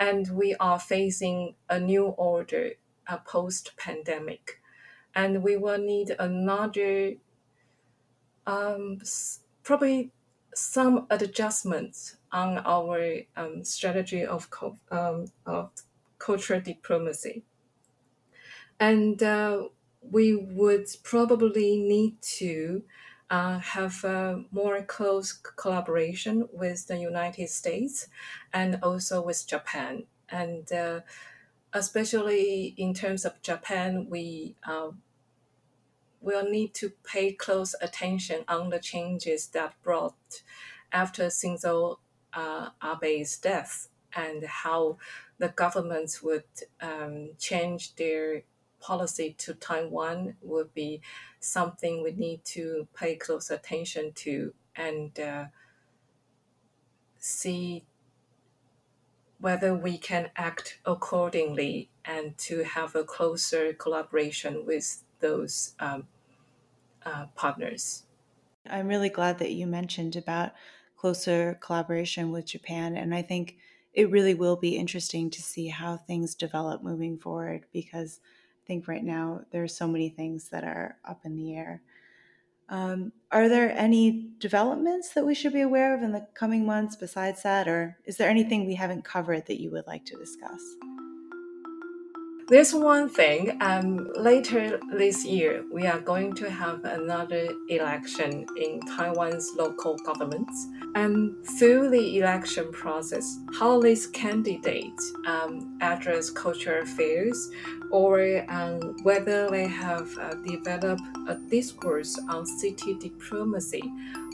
and 0.00 0.28
we 0.34 0.56
are 0.58 0.80
facing 0.80 1.54
a 1.68 1.78
new 1.78 2.06
order, 2.06 2.72
a 3.06 3.18
post 3.18 3.76
pandemic, 3.76 4.60
and 5.14 5.42
we 5.44 5.56
will 5.56 5.78
need 5.78 6.16
another, 6.18 7.12
um, 8.46 9.00
probably 9.62 10.10
some 10.54 11.06
adjustments 11.10 12.16
on 12.32 12.58
our 12.58 13.20
um, 13.36 13.64
strategy 13.64 14.24
of, 14.24 14.48
um, 14.90 15.26
of 15.44 15.70
cultural 16.18 16.60
diplomacy. 16.60 17.44
And 18.80 19.22
uh, 19.22 19.68
we 20.00 20.34
would 20.34 20.88
probably 21.04 21.76
need 21.76 22.20
to 22.22 22.82
uh, 23.32 23.58
have 23.58 24.04
a 24.04 24.44
more 24.52 24.82
close 24.82 25.32
collaboration 25.32 26.46
with 26.52 26.86
the 26.86 26.98
United 26.98 27.48
States 27.48 28.06
and 28.52 28.78
also 28.82 29.22
with 29.22 29.46
Japan. 29.48 30.04
And 30.28 30.70
uh, 30.70 31.00
especially 31.72 32.74
in 32.76 32.92
terms 32.92 33.24
of 33.24 33.40
Japan, 33.40 34.06
we 34.10 34.54
uh, 34.68 34.90
will 36.20 36.44
need 36.44 36.74
to 36.74 36.90
pay 37.04 37.32
close 37.32 37.74
attention 37.80 38.44
on 38.48 38.68
the 38.68 38.78
changes 38.78 39.46
that 39.48 39.82
brought 39.82 40.42
after 40.92 41.28
Shinzo 41.28 42.00
uh, 42.34 42.68
Abe's 42.82 43.38
death 43.38 43.88
and 44.14 44.44
how 44.44 44.98
the 45.38 45.48
governments 45.48 46.22
would 46.22 46.44
um, 46.82 47.30
change 47.38 47.94
their 47.94 48.42
policy 48.82 49.34
to 49.38 49.54
Taiwan 49.54 50.36
would 50.42 50.74
be 50.74 51.00
something 51.40 52.02
we 52.02 52.12
need 52.12 52.44
to 52.44 52.86
pay 52.94 53.16
close 53.16 53.50
attention 53.50 54.12
to 54.14 54.52
and 54.76 55.18
uh, 55.18 55.44
see 57.18 57.84
whether 59.38 59.74
we 59.74 59.96
can 59.98 60.30
act 60.36 60.78
accordingly 60.84 61.88
and 62.04 62.36
to 62.38 62.62
have 62.64 62.94
a 62.94 63.04
closer 63.04 63.72
collaboration 63.72 64.64
with 64.66 65.02
those 65.20 65.74
um, 65.80 66.06
uh, 67.04 67.26
partners. 67.34 68.04
I'm 68.68 68.86
really 68.86 69.08
glad 69.08 69.38
that 69.38 69.52
you 69.52 69.66
mentioned 69.66 70.16
about 70.16 70.52
closer 70.96 71.58
collaboration 71.60 72.30
with 72.30 72.46
Japan. 72.46 72.96
And 72.96 73.12
I 73.12 73.22
think 73.22 73.56
it 73.92 74.10
really 74.10 74.34
will 74.34 74.56
be 74.56 74.76
interesting 74.76 75.30
to 75.30 75.42
see 75.42 75.66
how 75.66 75.96
things 75.96 76.36
develop 76.36 76.82
moving 76.82 77.18
forward 77.18 77.66
because 77.72 78.20
think 78.72 78.88
right 78.88 79.04
now 79.04 79.42
there 79.50 79.62
are 79.62 79.68
so 79.68 79.86
many 79.86 80.08
things 80.08 80.48
that 80.48 80.64
are 80.64 80.96
up 81.04 81.20
in 81.26 81.36
the 81.36 81.54
air. 81.54 81.82
Um, 82.70 83.12
are 83.30 83.50
there 83.50 83.70
any 83.76 84.30
developments 84.38 85.12
that 85.12 85.26
we 85.26 85.34
should 85.34 85.52
be 85.52 85.60
aware 85.60 85.94
of 85.94 86.02
in 86.02 86.12
the 86.12 86.26
coming 86.32 86.64
months 86.64 86.96
besides 86.96 87.42
that, 87.42 87.68
or 87.68 87.98
is 88.06 88.16
there 88.16 88.30
anything 88.30 88.66
we 88.66 88.74
haven't 88.74 89.04
covered 89.04 89.44
that 89.46 89.60
you 89.60 89.70
would 89.72 89.86
like 89.86 90.06
to 90.06 90.16
discuss? 90.16 90.62
There's 92.52 92.74
one 92.74 93.08
thing. 93.08 93.56
Um, 93.62 94.10
later 94.14 94.78
this 94.92 95.24
year, 95.24 95.64
we 95.72 95.86
are 95.86 96.00
going 96.00 96.34
to 96.34 96.50
have 96.50 96.84
another 96.84 97.48
election 97.70 98.44
in 98.58 98.78
Taiwan's 98.80 99.50
local 99.56 99.96
governments. 100.04 100.66
And 100.94 101.34
through 101.58 101.88
the 101.88 102.18
election 102.18 102.70
process, 102.70 103.38
how 103.58 103.80
these 103.80 104.06
candidates 104.06 105.14
um, 105.26 105.78
address 105.80 106.28
cultural 106.28 106.82
affairs 106.82 107.50
or 107.90 108.44
um, 108.50 108.96
whether 109.02 109.48
they 109.48 109.66
have 109.66 110.14
uh, 110.18 110.34
developed 110.34 111.08
a 111.28 111.36
discourse 111.48 112.18
on 112.28 112.44
city 112.44 112.92
diplomacy 113.00 113.82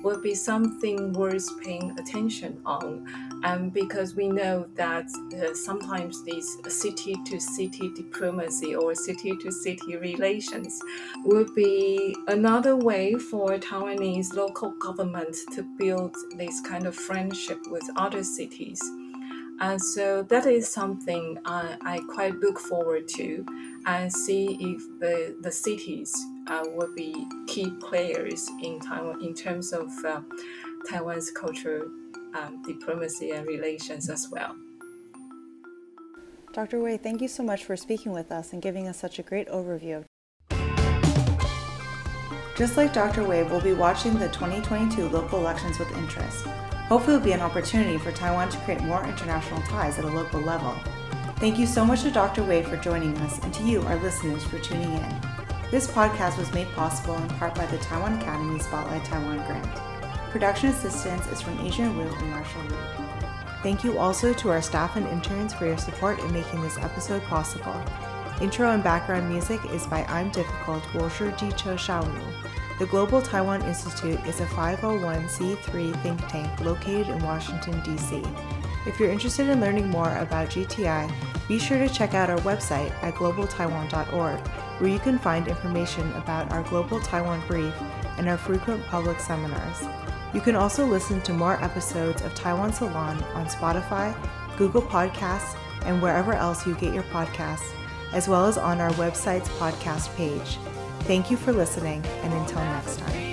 will 0.02 0.20
be 0.20 0.34
something 0.34 1.12
worth 1.12 1.48
paying 1.62 1.96
attention 2.00 2.60
on. 2.66 3.06
Um, 3.44 3.70
because 3.70 4.16
we 4.16 4.28
know 4.28 4.66
that 4.74 5.06
uh, 5.32 5.54
sometimes 5.54 6.24
these 6.24 6.58
city 6.68 7.14
to 7.26 7.40
city 7.40 7.92
diplomacy 7.94 8.74
or 8.74 8.94
city 8.96 9.36
to 9.36 9.52
city 9.52 9.96
relations 9.96 10.80
will 11.24 11.46
be 11.54 12.16
another 12.26 12.76
way 12.76 13.14
for 13.14 13.56
Taiwanese 13.58 14.34
local 14.34 14.72
government 14.80 15.36
to 15.54 15.62
build 15.78 16.16
this 16.36 16.60
kind 16.62 16.86
of 16.86 16.96
friendship 16.96 17.60
with 17.70 17.88
other 17.96 18.24
cities. 18.24 18.82
And 19.60 19.80
so 19.80 20.22
that 20.24 20.46
is 20.46 20.68
something 20.68 21.38
I, 21.44 21.76
I 21.80 22.00
quite 22.12 22.34
look 22.36 22.58
forward 22.60 23.08
to 23.16 23.44
and 23.86 24.12
see 24.12 24.56
if 24.60 25.00
the, 25.00 25.36
the 25.40 25.50
cities 25.50 26.14
uh, 26.46 26.62
will 26.74 26.94
be 26.94 27.26
key 27.48 27.70
players 27.80 28.48
in 28.62 28.78
Taiwan 28.78 29.22
in 29.22 29.34
terms 29.34 29.72
of 29.72 29.88
uh, 30.04 30.20
Taiwan's 30.88 31.30
cultural 31.32 31.90
um, 32.34 32.62
diplomacy 32.62 33.30
and 33.30 33.46
relations 33.46 34.08
as 34.10 34.28
well. 34.30 34.56
Dr. 36.52 36.80
Wei, 36.80 36.96
thank 36.96 37.20
you 37.20 37.28
so 37.28 37.42
much 37.42 37.64
for 37.64 37.76
speaking 37.76 38.12
with 38.12 38.32
us 38.32 38.52
and 38.52 38.62
giving 38.62 38.88
us 38.88 38.98
such 38.98 39.18
a 39.18 39.22
great 39.22 39.48
overview. 39.48 40.04
Just 42.56 42.76
like 42.76 42.92
Dr. 42.92 43.22
Wei, 43.22 43.44
we'll 43.44 43.60
be 43.60 43.74
watching 43.74 44.18
the 44.18 44.28
2022 44.28 45.08
local 45.10 45.38
elections 45.38 45.78
with 45.78 45.88
interest. 45.96 46.44
Hopefully, 46.88 47.14
it 47.14 47.18
will 47.18 47.24
be 47.24 47.32
an 47.32 47.40
opportunity 47.40 47.98
for 47.98 48.10
Taiwan 48.10 48.48
to 48.48 48.58
create 48.58 48.80
more 48.82 49.04
international 49.04 49.62
ties 49.62 49.98
at 49.98 50.04
a 50.04 50.08
local 50.08 50.40
level. 50.40 50.74
Thank 51.36 51.58
you 51.58 51.66
so 51.66 51.84
much 51.84 52.02
to 52.02 52.10
Dr. 52.10 52.42
Wei 52.42 52.64
for 52.64 52.76
joining 52.76 53.16
us 53.18 53.38
and 53.44 53.54
to 53.54 53.62
you, 53.62 53.82
our 53.82 53.96
listeners, 54.02 54.42
for 54.42 54.58
tuning 54.58 54.92
in. 54.92 55.20
This 55.70 55.86
podcast 55.86 56.36
was 56.36 56.52
made 56.52 56.66
possible 56.72 57.16
in 57.18 57.28
part 57.28 57.54
by 57.54 57.66
the 57.66 57.78
Taiwan 57.78 58.14
Academy 58.14 58.58
Spotlight 58.58 59.04
Taiwan 59.04 59.36
Grant. 59.46 59.87
Production 60.30 60.68
assistance 60.68 61.26
is 61.28 61.40
from 61.40 61.58
Adrienne 61.58 61.96
Wu 61.96 62.02
and 62.02 62.30
Marshall 62.30 62.62
Lee. 62.62 63.06
Thank 63.62 63.82
you 63.82 63.98
also 63.98 64.34
to 64.34 64.50
our 64.50 64.60
staff 64.60 64.96
and 64.96 65.06
interns 65.06 65.54
for 65.54 65.66
your 65.66 65.78
support 65.78 66.18
in 66.18 66.32
making 66.32 66.60
this 66.60 66.76
episode 66.78 67.22
possible. 67.24 67.74
Intro 68.40 68.70
and 68.70 68.84
background 68.84 69.28
music 69.28 69.58
is 69.72 69.86
by 69.86 70.04
I'm 70.04 70.30
Difficult, 70.30 70.82
Wolsher 70.92 71.36
Ji 71.38 71.46
Shaolu. 71.46 72.22
The 72.78 72.86
Global 72.86 73.22
Taiwan 73.22 73.62
Institute 73.62 74.20
is 74.26 74.40
a 74.40 74.46
501c3 74.46 76.02
think 76.02 76.28
tank 76.28 76.60
located 76.60 77.08
in 77.08 77.24
Washington, 77.24 77.80
D.C. 77.82 78.22
If 78.86 79.00
you're 79.00 79.10
interested 79.10 79.48
in 79.48 79.60
learning 79.60 79.88
more 79.88 80.14
about 80.18 80.50
GTI, 80.50 81.10
be 81.48 81.58
sure 81.58 81.78
to 81.78 81.92
check 81.92 82.14
out 82.14 82.30
our 82.30 82.38
website 82.38 82.92
at 83.02 83.14
globaltaiwan.org, 83.14 84.46
where 84.78 84.90
you 84.90 84.98
can 84.98 85.18
find 85.18 85.48
information 85.48 86.12
about 86.12 86.52
our 86.52 86.62
Global 86.64 87.00
Taiwan 87.00 87.42
Brief 87.48 87.74
and 88.18 88.28
our 88.28 88.38
frequent 88.38 88.84
public 88.86 89.18
seminars. 89.18 89.88
You 90.34 90.40
can 90.40 90.56
also 90.56 90.84
listen 90.86 91.20
to 91.22 91.32
more 91.32 91.62
episodes 91.62 92.22
of 92.22 92.34
Taiwan 92.34 92.72
Salon 92.72 93.22
on 93.34 93.46
Spotify, 93.46 94.14
Google 94.56 94.82
Podcasts, 94.82 95.56
and 95.82 96.02
wherever 96.02 96.34
else 96.34 96.66
you 96.66 96.74
get 96.74 96.92
your 96.92 97.04
podcasts, 97.04 97.72
as 98.12 98.28
well 98.28 98.46
as 98.46 98.58
on 98.58 98.80
our 98.80 98.90
website's 98.92 99.48
podcast 99.50 100.14
page. 100.16 100.58
Thank 101.00 101.30
you 101.30 101.36
for 101.36 101.52
listening, 101.52 102.04
and 102.22 102.32
until 102.34 102.58
next 102.58 102.98
time. 102.98 103.27